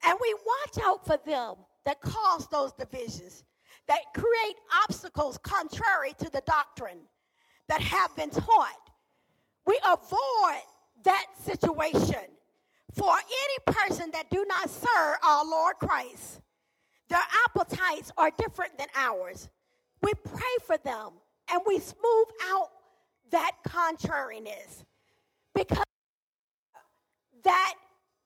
And 0.04 0.18
we 0.20 0.34
watch 0.34 0.84
out 0.84 1.06
for 1.06 1.18
them 1.24 1.54
that 1.86 2.02
cause 2.02 2.46
those 2.48 2.74
divisions, 2.74 3.44
that 3.88 4.00
create 4.14 4.56
obstacles 4.84 5.38
contrary 5.38 6.12
to 6.18 6.28
the 6.28 6.42
doctrine 6.46 7.00
that 7.68 7.80
have 7.80 8.14
been 8.16 8.30
taught. 8.30 8.90
We 9.66 9.80
avoid 9.86 10.62
that 11.04 11.26
situation 11.44 12.24
for 12.94 13.12
any 13.12 13.74
person 13.74 14.10
that 14.12 14.30
do 14.30 14.44
not 14.48 14.70
serve 14.70 15.16
our 15.22 15.44
Lord 15.44 15.76
Christ. 15.78 16.40
Their 17.08 17.22
appetites 17.46 18.10
are 18.16 18.30
different 18.38 18.76
than 18.78 18.88
ours. 18.96 19.48
We 20.02 20.12
pray 20.24 20.56
for 20.66 20.76
them 20.78 21.12
and 21.50 21.60
we 21.66 21.78
smooth 21.78 22.26
out 22.48 22.70
that 23.30 23.52
contrariness 23.66 24.84
because 25.54 25.84
that 27.44 27.74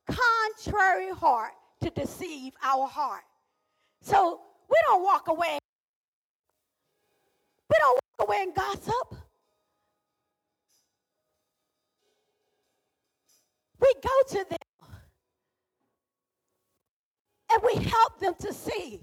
contrary 0.08 1.10
heart 1.10 1.52
to 1.82 1.90
deceive 1.90 2.52
our 2.62 2.86
heart. 2.86 3.22
So 4.02 4.40
we 4.68 4.76
don't 4.86 5.02
walk 5.02 5.28
away. 5.28 5.58
We 7.70 7.76
don't 7.78 8.00
walk 8.18 8.28
away 8.28 8.42
and 8.42 8.54
gossip. 8.54 9.14
We 13.80 13.94
go 14.02 14.38
to 14.38 14.46
them 14.50 14.58
and 17.52 17.62
we 17.64 17.82
help 17.84 18.18
them 18.20 18.34
to 18.40 18.52
see 18.52 19.00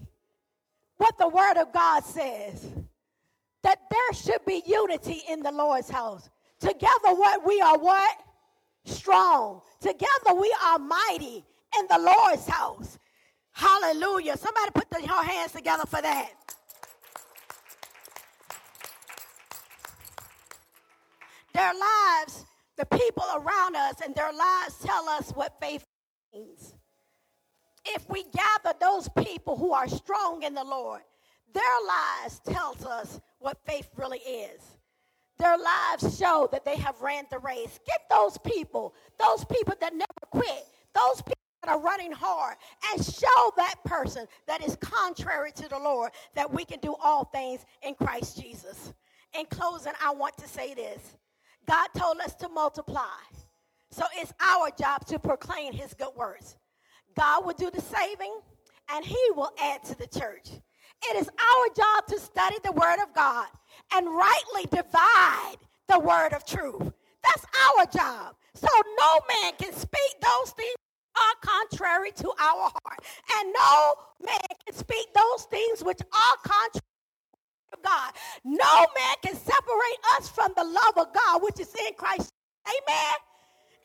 what 0.98 1.18
the 1.18 1.28
Word 1.28 1.58
of 1.58 1.74
God 1.74 2.04
says 2.04 2.68
that 3.64 3.80
there 3.90 4.14
should 4.14 4.46
be 4.46 4.64
unity 4.66 5.22
in 5.30 5.42
the 5.42 5.52
Lord's 5.52 5.90
house. 5.90 6.30
Together, 6.60 7.14
what 7.14 7.46
we 7.46 7.60
are 7.62 7.78
what? 7.78 8.18
Strong. 8.86 9.62
Together, 9.82 10.34
we 10.40 10.54
are 10.64 10.80
mighty 10.80 11.44
in 11.78 11.88
the 11.90 12.00
Lord's 12.00 12.48
house. 12.48 12.98
Hallelujah. 13.52 14.38
Somebody 14.38 14.72
put 14.74 14.90
the, 14.90 15.02
your 15.02 15.24
hands 15.24 15.52
together 15.52 15.86
for 15.86 16.02
that. 16.02 16.30
Their 21.54 21.74
lives 21.74 22.46
the 22.78 22.86
people 22.86 23.24
around 23.36 23.76
us 23.76 23.96
and 24.04 24.16
their 24.16 24.32
lives 24.32 24.76
tell 24.84 25.10
us 25.10 25.32
what 25.32 25.60
faith 25.60 25.84
means. 26.34 26.76
If 27.86 28.08
we 28.10 28.24
gather 28.24 28.78
those 28.80 29.10
people 29.24 29.58
who 29.58 29.74
are 29.74 29.88
strong 29.88 30.44
in 30.44 30.54
the 30.54 30.64
Lord, 30.64 31.02
their 31.54 31.64
lives 31.88 32.42
tells 32.46 32.86
us 32.86 33.20
what 33.40 33.58
faith 33.66 33.90
really 33.96 34.20
is. 34.20 34.62
Their 35.40 35.58
lives 35.58 36.18
show 36.18 36.50
that 36.52 36.66
they 36.66 36.76
have 36.78 37.02
ran 37.02 37.26
the 37.30 37.40
race. 37.40 37.80
Get 37.86 38.02
those 38.10 38.38
people, 38.40 38.94
those 39.20 39.46
people 39.46 39.76
that 39.80 39.94
never 39.94 40.08
quit, 40.32 40.66
those 40.94 41.22
people 41.22 41.34
that 41.64 41.72
are 41.72 41.80
running 41.80 42.12
hard 42.12 42.56
and 42.92 43.04
show 43.04 43.52
that 43.58 43.76
person 43.86 44.28
that 44.48 44.64
is 44.64 44.76
contrary 44.78 45.52
to 45.54 45.68
the 45.70 45.78
Lord 45.80 46.12
that 46.36 46.52
we 46.52 46.66
can 46.66 46.80
do 46.80 46.96
all 47.02 47.26
things 47.26 47.66
in 47.84 47.96
Christ 47.96 48.42
Jesus. 48.42 48.94
In 49.38 49.46
closing, 49.46 49.94
I 50.04 50.12
want 50.12 50.38
to 50.38 50.48
say 50.48 50.74
this 50.74 51.18
God 51.68 51.88
told 51.98 52.20
us 52.20 52.34
to 52.36 52.50
multiply. 52.50 53.20
So 53.92 54.06
it's 54.16 54.34
our 54.40 54.70
job 54.78 55.06
to 55.08 55.20
proclaim 55.20 55.74
his 55.74 55.94
good 55.94 56.16
words. 56.16 56.56
God 57.18 57.46
will 57.46 57.54
do 57.54 57.72
the 57.72 57.82
saving 57.82 58.40
and 58.90 59.04
he 59.06 59.18
will 59.36 59.52
add 59.62 59.84
to 59.86 59.98
the 59.98 60.08
church. 60.08 60.50
It 61.10 61.16
is 61.18 61.30
our 61.30 61.68
job 61.76 62.08
to 62.08 62.20
study 62.20 62.58
the 62.64 62.72
word 62.72 63.02
of 63.02 63.14
God 63.14 63.48
and 63.94 64.08
rightly 64.08 64.66
divide 64.72 65.58
the 65.88 66.00
word 66.00 66.34
of 66.34 66.46
truth. 66.46 66.92
That's 67.24 67.46
our 67.78 67.86
job. 67.86 68.36
So 68.56 68.68
no 69.00 69.20
man 69.30 69.54
can 69.60 69.74
speak 69.74 70.22
those 70.22 70.52
things 70.52 70.76
are 71.18 71.50
contrary 71.70 72.12
to 72.12 72.30
our 72.40 72.72
heart. 72.72 73.00
And 73.40 73.54
no 73.54 73.94
man 74.26 74.40
can 74.66 74.76
speak 74.76 75.08
those 75.14 75.46
things 75.46 75.84
which 75.84 76.00
are 76.02 76.38
contrary 76.44 76.82
to 77.72 77.78
God. 77.84 78.14
No 78.44 78.88
man 78.96 79.16
can 79.24 79.36
separate 79.36 80.00
us 80.18 80.30
from 80.30 80.54
the 80.56 80.64
love 80.64 81.08
of 81.08 81.14
God 81.14 81.42
which 81.42 81.60
is 81.60 81.74
in 81.88 81.94
Christ. 81.96 82.32
Amen. 82.68 83.14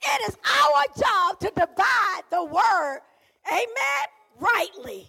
It 0.03 0.29
is 0.29 0.37
our 0.45 0.85
job 0.99 1.41
to 1.41 1.53
divide 1.55 2.23
the 2.31 2.45
word, 2.45 3.01
amen, 3.49 4.07
rightly. 4.41 5.07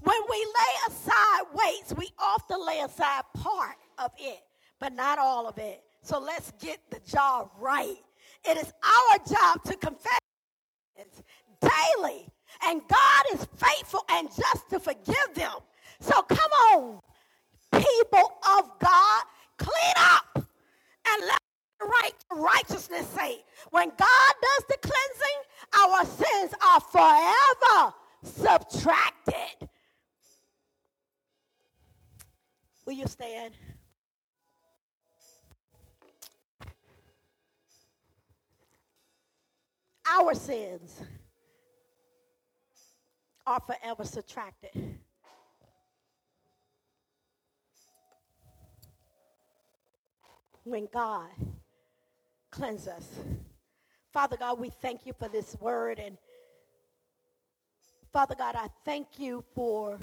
When 0.00 0.20
we 0.30 0.36
lay 0.36 0.94
aside 0.94 1.42
weights, 1.54 1.94
we 1.96 2.10
often 2.18 2.64
lay 2.66 2.80
aside 2.80 3.22
part 3.34 3.76
of 3.98 4.10
it, 4.18 4.40
but 4.78 4.92
not 4.92 5.18
all 5.18 5.48
of 5.48 5.56
it. 5.56 5.82
So 6.02 6.18
let's 6.18 6.52
get 6.60 6.78
the 6.90 7.00
job 7.10 7.50
right. 7.58 7.96
It 8.46 8.58
is 8.58 8.70
our 8.82 9.18
job 9.26 9.64
to 9.64 9.76
confess 9.76 10.18
daily. 11.62 12.26
And 12.66 12.82
God 12.88 13.24
is 13.34 13.46
faithful 13.56 14.04
and 14.10 14.28
just 14.28 14.70
to 14.70 14.80
forgive 14.80 15.34
them. 15.34 15.54
So 16.00 16.22
come 16.22 16.50
on, 16.74 17.00
people 17.80 18.32
of 18.58 18.78
God, 18.78 19.22
clean 19.58 19.94
up 19.96 20.36
and 20.36 21.22
let 21.26 21.40
right 21.80 22.14
righteousness 22.32 23.06
say. 23.08 23.42
When 23.70 23.88
God 23.88 24.34
does 24.42 24.64
the 24.68 24.76
cleansing, 24.80 25.40
our 25.78 26.04
sins 26.04 26.54
are 26.62 26.80
forever 26.80 27.94
subtracted. 28.22 29.68
Will 32.86 32.94
you 32.94 33.06
stand? 33.06 33.54
Our 40.06 40.34
sins 40.34 41.00
are 43.46 43.60
forever 43.60 44.04
subtracted. 44.04 44.98
When 50.64 50.88
God 50.92 51.28
cleanses 52.50 52.88
us. 52.88 53.08
Father 54.12 54.36
God, 54.36 54.58
we 54.58 54.70
thank 54.70 55.06
you 55.06 55.12
for 55.18 55.28
this 55.28 55.56
word. 55.60 55.98
And 55.98 56.16
Father 58.12 58.34
God, 58.36 58.54
I 58.56 58.68
thank 58.84 59.18
you 59.18 59.44
for 59.54 59.98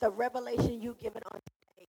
the 0.00 0.10
revelation 0.10 0.82
you've 0.82 1.00
given 1.00 1.22
on 1.32 1.40
today 1.40 1.88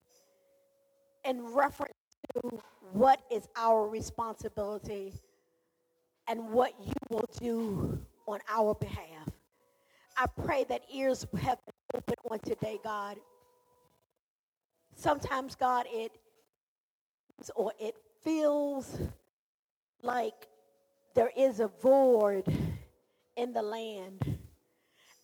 in 1.25 1.53
reference 1.53 1.93
to 2.33 2.61
what 2.93 3.21
is 3.31 3.47
our 3.55 3.87
responsibility 3.87 5.13
and 6.27 6.49
what 6.49 6.73
you 6.81 6.93
will 7.09 7.25
do 7.39 7.99
on 8.27 8.39
our 8.49 8.73
behalf. 8.75 9.29
I 10.17 10.27
pray 10.27 10.63
that 10.69 10.81
ears 10.93 11.25
have 11.41 11.57
been 11.65 11.75
open 11.95 12.15
on 12.31 12.39
today, 12.39 12.79
God. 12.83 13.17
Sometimes, 14.95 15.55
God, 15.55 15.85
it 15.89 16.11
or 17.55 17.73
it 17.79 17.95
feels 18.23 18.99
like 20.01 20.47
there 21.15 21.31
is 21.37 21.59
a 21.59 21.69
void 21.81 22.45
in 23.35 23.53
the 23.53 23.61
land 23.61 24.37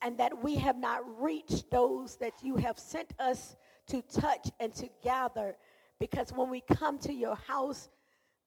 and 0.02 0.18
that 0.18 0.44
we 0.44 0.56
have 0.56 0.78
not 0.78 1.02
reached 1.22 1.70
those 1.72 2.16
that 2.18 2.34
you 2.42 2.56
have 2.56 2.80
sent 2.80 3.14
us 3.20 3.56
to 3.88 4.02
touch 4.04 4.50
and 4.60 4.74
to 4.74 4.88
gather 5.04 5.56
because 6.00 6.32
when 6.32 6.50
we 6.50 6.62
come 6.62 6.98
to 6.98 7.14
your 7.14 7.36
house 7.36 7.90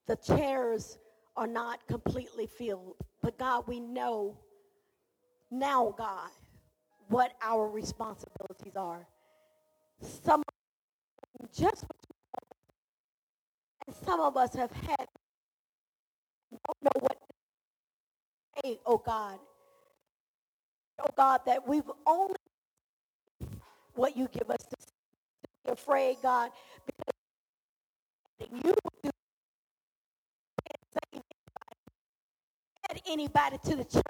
the 0.06 0.16
chairs 0.16 0.98
are 1.36 1.46
not 1.46 1.86
completely 1.86 2.46
filled 2.46 2.96
but 3.22 3.38
god 3.38 3.64
we 3.66 3.80
know 3.80 4.36
now, 5.52 5.94
God, 5.98 6.30
what 7.08 7.32
our 7.42 7.68
responsibilities 7.68 8.74
are. 8.74 9.06
Some 10.00 10.42
just 11.54 11.84
and 13.86 13.96
some 14.04 14.20
of 14.20 14.36
us 14.36 14.54
have 14.54 14.72
had 14.72 15.06
don't 16.52 16.82
know 16.82 17.00
what 17.00 17.18
to 17.18 18.68
say, 18.68 18.80
oh 18.86 18.98
God. 18.98 19.38
Oh 21.00 21.10
God, 21.16 21.40
that 21.46 21.66
we've 21.66 21.90
only 22.06 22.36
what 23.94 24.16
you 24.16 24.28
give 24.32 24.50
us 24.50 24.58
to, 24.70 24.76
be 25.64 25.72
afraid, 25.72 26.16
God, 26.22 26.50
because 26.86 28.50
you 28.52 28.74
do 29.02 29.10
anybody, 31.12 31.24
Add 32.90 33.00
anybody 33.06 33.58
to 33.64 33.76
the 33.76 33.84
church 33.84 34.02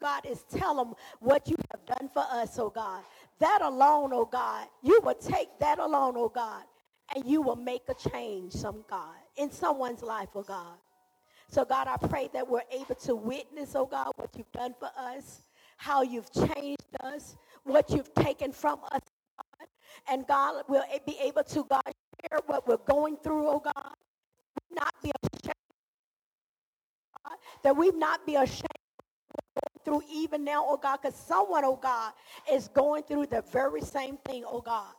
God, 0.00 0.26
is 0.26 0.44
tell 0.50 0.76
them 0.76 0.94
what 1.20 1.48
you 1.48 1.56
have 1.70 1.84
done 1.98 2.08
for 2.12 2.24
us, 2.30 2.58
oh 2.58 2.70
God. 2.70 3.02
That 3.40 3.60
alone, 3.62 4.10
oh 4.12 4.24
God, 4.24 4.66
you 4.82 5.00
will 5.02 5.14
take 5.14 5.48
that 5.60 5.78
alone, 5.78 6.14
oh 6.16 6.28
God, 6.28 6.62
and 7.14 7.26
you 7.26 7.42
will 7.42 7.56
make 7.56 7.82
a 7.88 8.10
change, 8.10 8.52
some 8.52 8.84
God, 8.88 9.16
in 9.36 9.50
someone's 9.50 10.02
life, 10.02 10.28
oh 10.34 10.42
God. 10.42 10.76
So, 11.50 11.64
God, 11.64 11.88
I 11.88 11.96
pray 12.08 12.28
that 12.34 12.46
we're 12.46 12.60
able 12.70 12.94
to 12.94 13.16
witness, 13.16 13.74
oh 13.74 13.86
God, 13.86 14.12
what 14.16 14.30
you've 14.36 14.52
done 14.52 14.74
for 14.78 14.90
us, 14.98 15.42
how 15.78 16.02
you've 16.02 16.30
changed 16.32 16.82
us, 17.02 17.36
what 17.64 17.88
you've 17.90 18.12
taken 18.14 18.52
from 18.52 18.80
us, 18.92 19.00
God. 19.36 19.68
And 20.10 20.26
God 20.26 20.64
will 20.68 20.84
be 21.06 21.16
able 21.22 21.44
to, 21.44 21.64
God, 21.64 21.82
share 21.86 22.40
what 22.46 22.68
we're 22.68 22.76
going 22.76 23.16
through, 23.16 23.48
oh 23.48 23.60
God. 23.60 23.94
Not 24.70 24.92
be 25.02 25.10
ashamed, 25.32 25.54
God, 27.24 27.38
that 27.62 27.76
we 27.76 27.90
not 27.92 28.26
be 28.26 28.34
ashamed 28.34 28.66
through 29.84 30.02
even 30.12 30.44
now, 30.44 30.64
oh 30.68 30.76
God, 30.76 30.98
because 31.00 31.16
someone, 31.18 31.64
oh 31.64 31.76
God, 31.76 32.12
is 32.52 32.68
going 32.68 33.04
through 33.04 33.26
the 33.26 33.42
very 33.50 33.80
same 33.80 34.18
thing, 34.18 34.44
oh 34.46 34.60
God. 34.60 34.92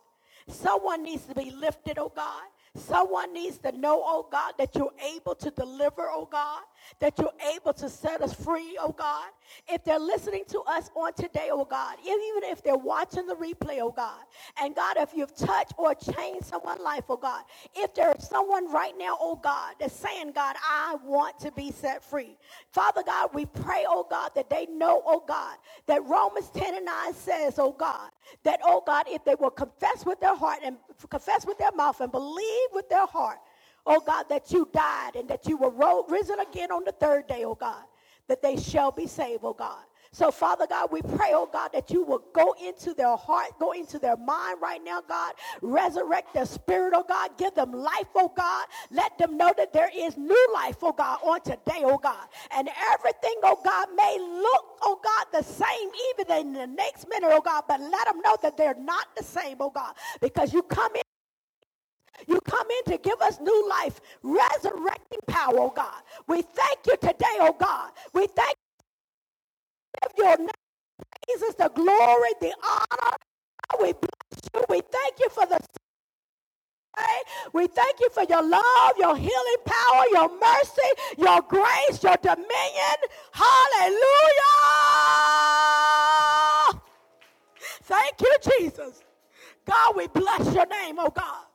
Someone 0.48 1.02
needs 1.02 1.24
to 1.26 1.34
be 1.34 1.50
lifted, 1.50 1.98
oh 1.98 2.12
God. 2.14 2.44
Someone 2.74 3.32
needs 3.32 3.58
to 3.58 3.72
know, 3.72 4.02
oh 4.04 4.28
God, 4.30 4.54
that 4.58 4.74
you're 4.74 4.92
able 5.14 5.34
to 5.34 5.50
deliver, 5.50 6.08
oh 6.08 6.28
God, 6.30 6.62
that 7.00 7.18
you're 7.18 7.32
able 7.54 7.72
to 7.74 7.88
set 7.88 8.20
us 8.22 8.32
free, 8.32 8.76
oh 8.80 8.92
God. 8.92 9.28
If 9.68 9.84
they're 9.84 9.98
listening 9.98 10.44
to 10.48 10.60
us 10.60 10.90
on 10.94 11.12
today, 11.14 11.48
oh 11.50 11.64
God, 11.64 11.96
even 12.02 12.50
if 12.50 12.62
they're 12.62 12.76
watching 12.76 13.26
the 13.26 13.34
replay, 13.34 13.78
oh 13.80 13.92
God, 13.94 14.20
and 14.60 14.74
God, 14.74 14.96
if 14.98 15.10
you've 15.14 15.34
touched 15.34 15.74
or 15.76 15.94
changed 15.94 16.46
someone's 16.46 16.80
life, 16.80 17.04
oh 17.08 17.16
God, 17.16 17.42
if 17.74 17.94
there's 17.94 18.28
someone 18.28 18.70
right 18.72 18.94
now, 18.98 19.16
oh 19.20 19.36
God, 19.36 19.74
that's 19.80 19.94
saying, 19.94 20.32
God, 20.32 20.56
I 20.68 20.96
want 21.04 21.38
to 21.40 21.52
be 21.52 21.70
set 21.70 22.04
free. 22.04 22.36
Father 22.72 23.02
God, 23.04 23.30
we 23.34 23.46
pray, 23.46 23.84
oh 23.88 24.06
God, 24.08 24.30
that 24.34 24.50
they 24.50 24.66
know, 24.66 25.02
oh 25.06 25.24
God, 25.26 25.56
that 25.86 26.04
Romans 26.04 26.50
10 26.50 26.76
and 26.76 26.86
9 26.86 27.14
says, 27.14 27.58
oh 27.58 27.72
God, 27.72 28.10
that, 28.44 28.60
oh 28.62 28.82
God, 28.86 29.06
if 29.08 29.24
they 29.24 29.34
will 29.34 29.50
confess 29.50 30.04
with 30.06 30.20
their 30.20 30.36
heart 30.36 30.60
and 30.64 30.76
confess 31.08 31.46
with 31.46 31.58
their 31.58 31.72
mouth 31.72 32.00
and 32.00 32.12
believe 32.12 32.68
with 32.72 32.88
their 32.88 33.06
heart, 33.06 33.38
oh 33.90 34.00
God, 34.00 34.26
that 34.30 34.52
you 34.52 34.68
died 34.72 35.16
and 35.16 35.28
that 35.28 35.46
you 35.48 35.56
were 35.56 35.70
risen 36.08 36.40
again 36.40 36.70
on 36.70 36.84
the 36.84 36.92
third 36.92 37.26
day, 37.26 37.44
oh 37.44 37.56
God, 37.56 37.84
that 38.28 38.42
they 38.42 38.56
shall 38.56 38.92
be 38.92 39.06
saved, 39.06 39.42
oh 39.44 39.52
God. 39.54 39.82
So, 40.12 40.32
Father 40.32 40.66
God, 40.68 40.90
we 40.92 41.02
pray, 41.02 41.30
oh 41.32 41.48
God, 41.52 41.70
that 41.72 41.90
you 41.90 42.04
will 42.04 42.24
go 42.34 42.54
into 42.64 42.94
their 42.94 43.16
heart, 43.16 43.50
go 43.60 43.72
into 43.72 43.98
their 43.98 44.16
mind 44.16 44.58
right 44.62 44.80
now, 44.84 45.02
God. 45.08 45.34
Resurrect 45.62 46.34
their 46.34 46.46
spirit, 46.46 46.94
oh 46.96 47.04
God. 47.08 47.30
Give 47.38 47.54
them 47.54 47.72
life, 47.72 48.08
oh 48.16 48.32
God. 48.36 48.66
Let 48.92 49.18
them 49.18 49.36
know 49.36 49.52
that 49.56 49.72
there 49.72 49.90
is 49.96 50.16
new 50.16 50.48
life, 50.54 50.78
oh 50.82 50.92
God, 50.92 51.18
on 51.24 51.40
today, 51.42 51.82
oh 51.84 51.98
God. 51.98 52.28
And 52.56 52.68
everything, 52.92 53.36
oh 53.44 53.60
God, 53.64 53.88
may 53.96 54.18
look, 54.20 54.64
oh 54.82 55.00
God, 55.02 55.26
the 55.32 55.44
same 55.44 55.90
even 56.10 56.48
in 56.48 56.52
the 56.54 56.66
next 56.68 57.08
minute, 57.08 57.30
oh 57.32 57.42
God, 57.42 57.64
but 57.68 57.80
let 57.80 58.06
them 58.06 58.20
know 58.24 58.36
that 58.42 58.56
they're 58.56 58.76
not 58.80 59.08
the 59.16 59.24
same, 59.24 59.56
oh 59.60 59.70
God, 59.70 59.94
because 60.20 60.52
you 60.52 60.62
come 60.62 60.94
in 60.96 61.02
you 62.28 62.40
come 62.42 62.66
in 62.70 62.92
to 62.92 62.98
give 62.98 63.20
us 63.22 63.40
new 63.40 63.68
life, 63.70 64.00
resurrecting 64.22 65.20
power, 65.28 65.58
oh 65.58 65.72
God. 65.74 66.02
We 66.28 66.42
thank 66.42 66.80
you 66.86 66.96
today, 67.00 67.38
oh 67.40 67.56
God. 67.58 67.92
We 68.14 68.26
thank 68.28 68.56
you 70.02 70.08
for 70.16 70.24
your 70.24 70.38
name. 70.38 70.48
Jesus, 71.28 71.54
the 71.56 71.70
glory, 71.74 72.30
the 72.40 72.54
honor. 72.64 73.16
We 73.80 73.92
bless 73.92 74.50
you. 74.54 74.64
We 74.68 74.82
thank 74.82 75.20
you 75.20 75.28
for 75.30 75.46
the 75.46 75.58
We 77.54 77.66
thank 77.68 78.00
you 78.00 78.08
for 78.10 78.24
your 78.28 78.42
love, 78.42 78.92
your 78.98 79.16
healing 79.16 79.62
power, 79.66 80.04
your 80.12 80.30
mercy, 80.40 80.90
your 81.18 81.42
grace, 81.42 82.02
your 82.02 82.16
dominion. 82.22 82.98
Hallelujah. 83.32 84.02
Thank 87.84 88.20
you, 88.20 88.36
Jesus. 88.58 89.02
God, 89.66 89.96
we 89.96 90.08
bless 90.08 90.54
your 90.54 90.66
name, 90.66 90.96
oh 91.00 91.10
God. 91.10 91.46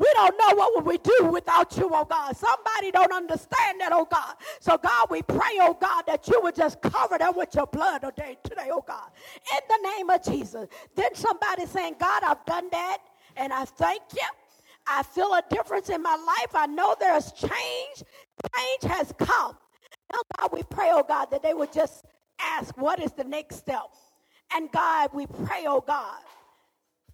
We 0.00 0.08
don't 0.14 0.36
know 0.38 0.56
what 0.56 0.76
would 0.76 0.86
we 0.86 0.98
do 0.98 1.26
without 1.26 1.76
you, 1.76 1.90
oh 1.92 2.06
God. 2.06 2.36
Somebody 2.36 2.90
don't 2.90 3.12
understand 3.12 3.82
that, 3.82 3.92
oh 3.92 4.06
God. 4.10 4.36
So 4.60 4.78
God, 4.78 5.08
we 5.10 5.22
pray, 5.22 5.58
oh 5.60 5.76
God, 5.80 6.04
that 6.08 6.26
you 6.28 6.40
would 6.42 6.56
just 6.56 6.82
cover 6.82 7.18
them 7.18 7.34
with 7.36 7.54
your 7.54 7.66
blood 7.68 8.00
today, 8.00 8.38
today, 8.42 8.70
oh 8.72 8.84
God. 8.88 9.10
In 9.54 9.60
the 9.68 9.90
name 9.90 10.10
of 10.10 10.24
Jesus. 10.24 10.68
Then 10.96 11.14
somebody 11.14 11.66
saying, 11.66 11.96
God, 12.00 12.24
I've 12.24 12.44
done 12.46 12.70
that, 12.72 12.98
and 13.36 13.52
I 13.52 13.66
thank 13.66 14.02
you. 14.14 14.26
I 14.86 15.04
feel 15.04 15.34
a 15.34 15.42
difference 15.50 15.90
in 15.90 16.02
my 16.02 16.16
life. 16.16 16.54
I 16.54 16.66
know 16.66 16.96
there's 16.98 17.32
change. 17.32 18.04
Change 18.56 18.92
has 18.94 19.12
come. 19.18 19.56
Now, 20.12 20.20
God, 20.38 20.50
we 20.52 20.62
pray, 20.64 20.90
oh 20.92 21.04
God, 21.06 21.26
that 21.30 21.42
they 21.42 21.54
would 21.54 21.74
just 21.74 22.06
ask, 22.40 22.76
what 22.78 23.00
is 23.02 23.12
the 23.12 23.24
next 23.24 23.58
step? 23.58 23.82
And 24.54 24.72
God, 24.72 25.10
we 25.14 25.26
pray, 25.26 25.66
oh 25.68 25.84
God, 25.86 26.20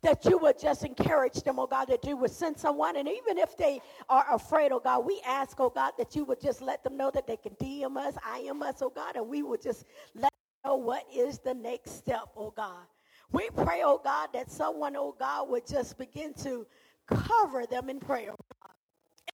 that 0.07 0.25
you 0.25 0.39
would 0.39 0.57
just 0.57 0.85
encourage 0.85 1.43
them, 1.43 1.59
oh 1.59 1.67
God, 1.67 1.87
that 1.87 2.05
you 2.05 2.17
would 2.17 2.31
send 2.31 2.57
someone. 2.57 2.95
And 2.97 3.09
even 3.09 3.39
if 3.39 3.57
they 3.57 3.81
are 4.09 4.25
afraid, 4.33 4.71
oh 4.71 4.79
God, 4.79 5.05
we 5.05 5.21
ask, 5.27 5.59
oh 5.59 5.69
God, 5.69 5.95
that 5.99 6.15
you 6.15 6.25
would 6.27 6.41
just 6.41 6.63
let 6.63 6.85
them 6.85 6.97
know 6.97 7.11
that 7.13 7.27
they 7.27 7.37
can 7.37 7.55
DM 7.57 7.97
us, 7.97 8.15
IM 8.39 8.63
us, 8.63 8.77
oh 8.83 8.93
God, 8.95 9.17
and 9.17 9.27
we 9.27 9.43
would 9.43 9.61
just 9.61 9.85
let 10.15 10.31
them 10.31 10.71
know 10.71 10.77
what 10.77 11.03
is 11.13 11.41
the 11.41 11.55
next 11.55 11.97
step, 11.97 12.29
oh 12.37 12.53
God. 12.57 12.87
We 13.33 13.49
pray, 13.51 13.83
oh 13.85 14.01
God, 14.03 14.29
that 14.33 14.49
someone, 14.49 14.95
oh 14.95 15.17
God, 15.19 15.51
would 15.51 15.67
just 15.67 15.99
begin 15.99 16.33
to 16.35 16.69
cover 17.09 17.67
them 17.67 17.91
in 17.91 17.99
prayer, 17.99 18.31
oh 18.31 18.47
God. 18.63 18.75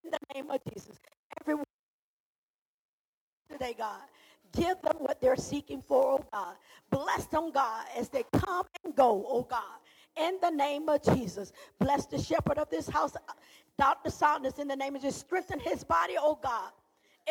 In 0.04 0.10
the 0.10 0.18
name 0.34 0.50
of 0.50 0.60
Jesus. 0.72 0.98
Everyone 1.42 1.66
today, 3.50 3.74
God. 3.76 4.00
Give 4.54 4.80
them 4.80 4.96
what 5.00 5.20
they're 5.20 5.36
seeking 5.36 5.82
for, 5.82 6.12
oh 6.12 6.24
God. 6.32 6.54
Bless 6.88 7.26
them, 7.26 7.50
God, 7.52 7.84
as 7.94 8.08
they 8.08 8.24
come 8.32 8.64
and 8.84 8.96
go, 8.96 9.26
oh 9.28 9.42
God 9.42 9.60
in 10.16 10.38
the 10.40 10.50
name 10.50 10.88
of 10.88 11.02
Jesus. 11.02 11.52
Bless 11.78 12.06
the 12.06 12.18
shepherd 12.18 12.58
of 12.58 12.68
this 12.70 12.88
house, 12.88 13.14
Dr. 13.78 14.10
Saunders, 14.10 14.58
in 14.58 14.68
the 14.68 14.76
name 14.76 14.94
of 14.96 15.02
Jesus. 15.02 15.20
Strengthen 15.20 15.60
his 15.60 15.84
body, 15.84 16.14
oh 16.18 16.38
God. 16.42 16.70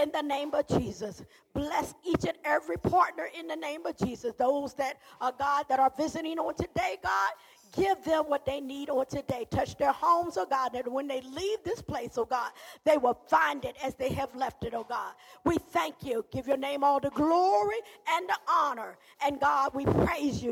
In 0.01 0.09
the 0.13 0.21
name 0.21 0.53
of 0.53 0.67
Jesus. 0.67 1.23
Bless 1.53 1.93
each 2.05 2.23
and 2.25 2.37
every 2.45 2.77
partner 2.77 3.27
in 3.37 3.47
the 3.47 3.55
name 3.57 3.85
of 3.85 3.97
Jesus. 3.97 4.33
Those 4.37 4.73
that 4.75 4.97
are, 5.19 5.33
God, 5.37 5.65
that 5.67 5.79
are 5.79 5.91
visiting 5.97 6.39
on 6.39 6.55
today, 6.55 6.97
God, 7.03 7.31
give 7.75 8.01
them 8.03 8.25
what 8.27 8.45
they 8.45 8.61
need 8.61 8.89
on 8.89 9.05
today. 9.05 9.45
Touch 9.51 9.77
their 9.77 9.91
homes, 9.91 10.37
oh 10.37 10.45
God, 10.49 10.69
that 10.73 10.89
when 10.89 11.07
they 11.07 11.21
leave 11.21 11.59
this 11.63 11.81
place, 11.81 12.17
oh 12.17 12.25
God, 12.25 12.51
they 12.85 12.97
will 12.97 13.19
find 13.29 13.65
it 13.65 13.75
as 13.83 13.95
they 13.95 14.09
have 14.13 14.33
left 14.35 14.63
it, 14.63 14.73
oh 14.73 14.85
God. 14.87 15.13
We 15.43 15.57
thank 15.57 15.95
you. 16.03 16.25
Give 16.31 16.47
your 16.47 16.57
name 16.57 16.83
all 16.83 16.99
the 16.99 17.09
glory 17.11 17.77
and 18.09 18.27
the 18.29 18.37
honor. 18.47 18.97
And 19.23 19.39
God, 19.39 19.73
we 19.73 19.85
praise 19.85 20.41
you. 20.41 20.49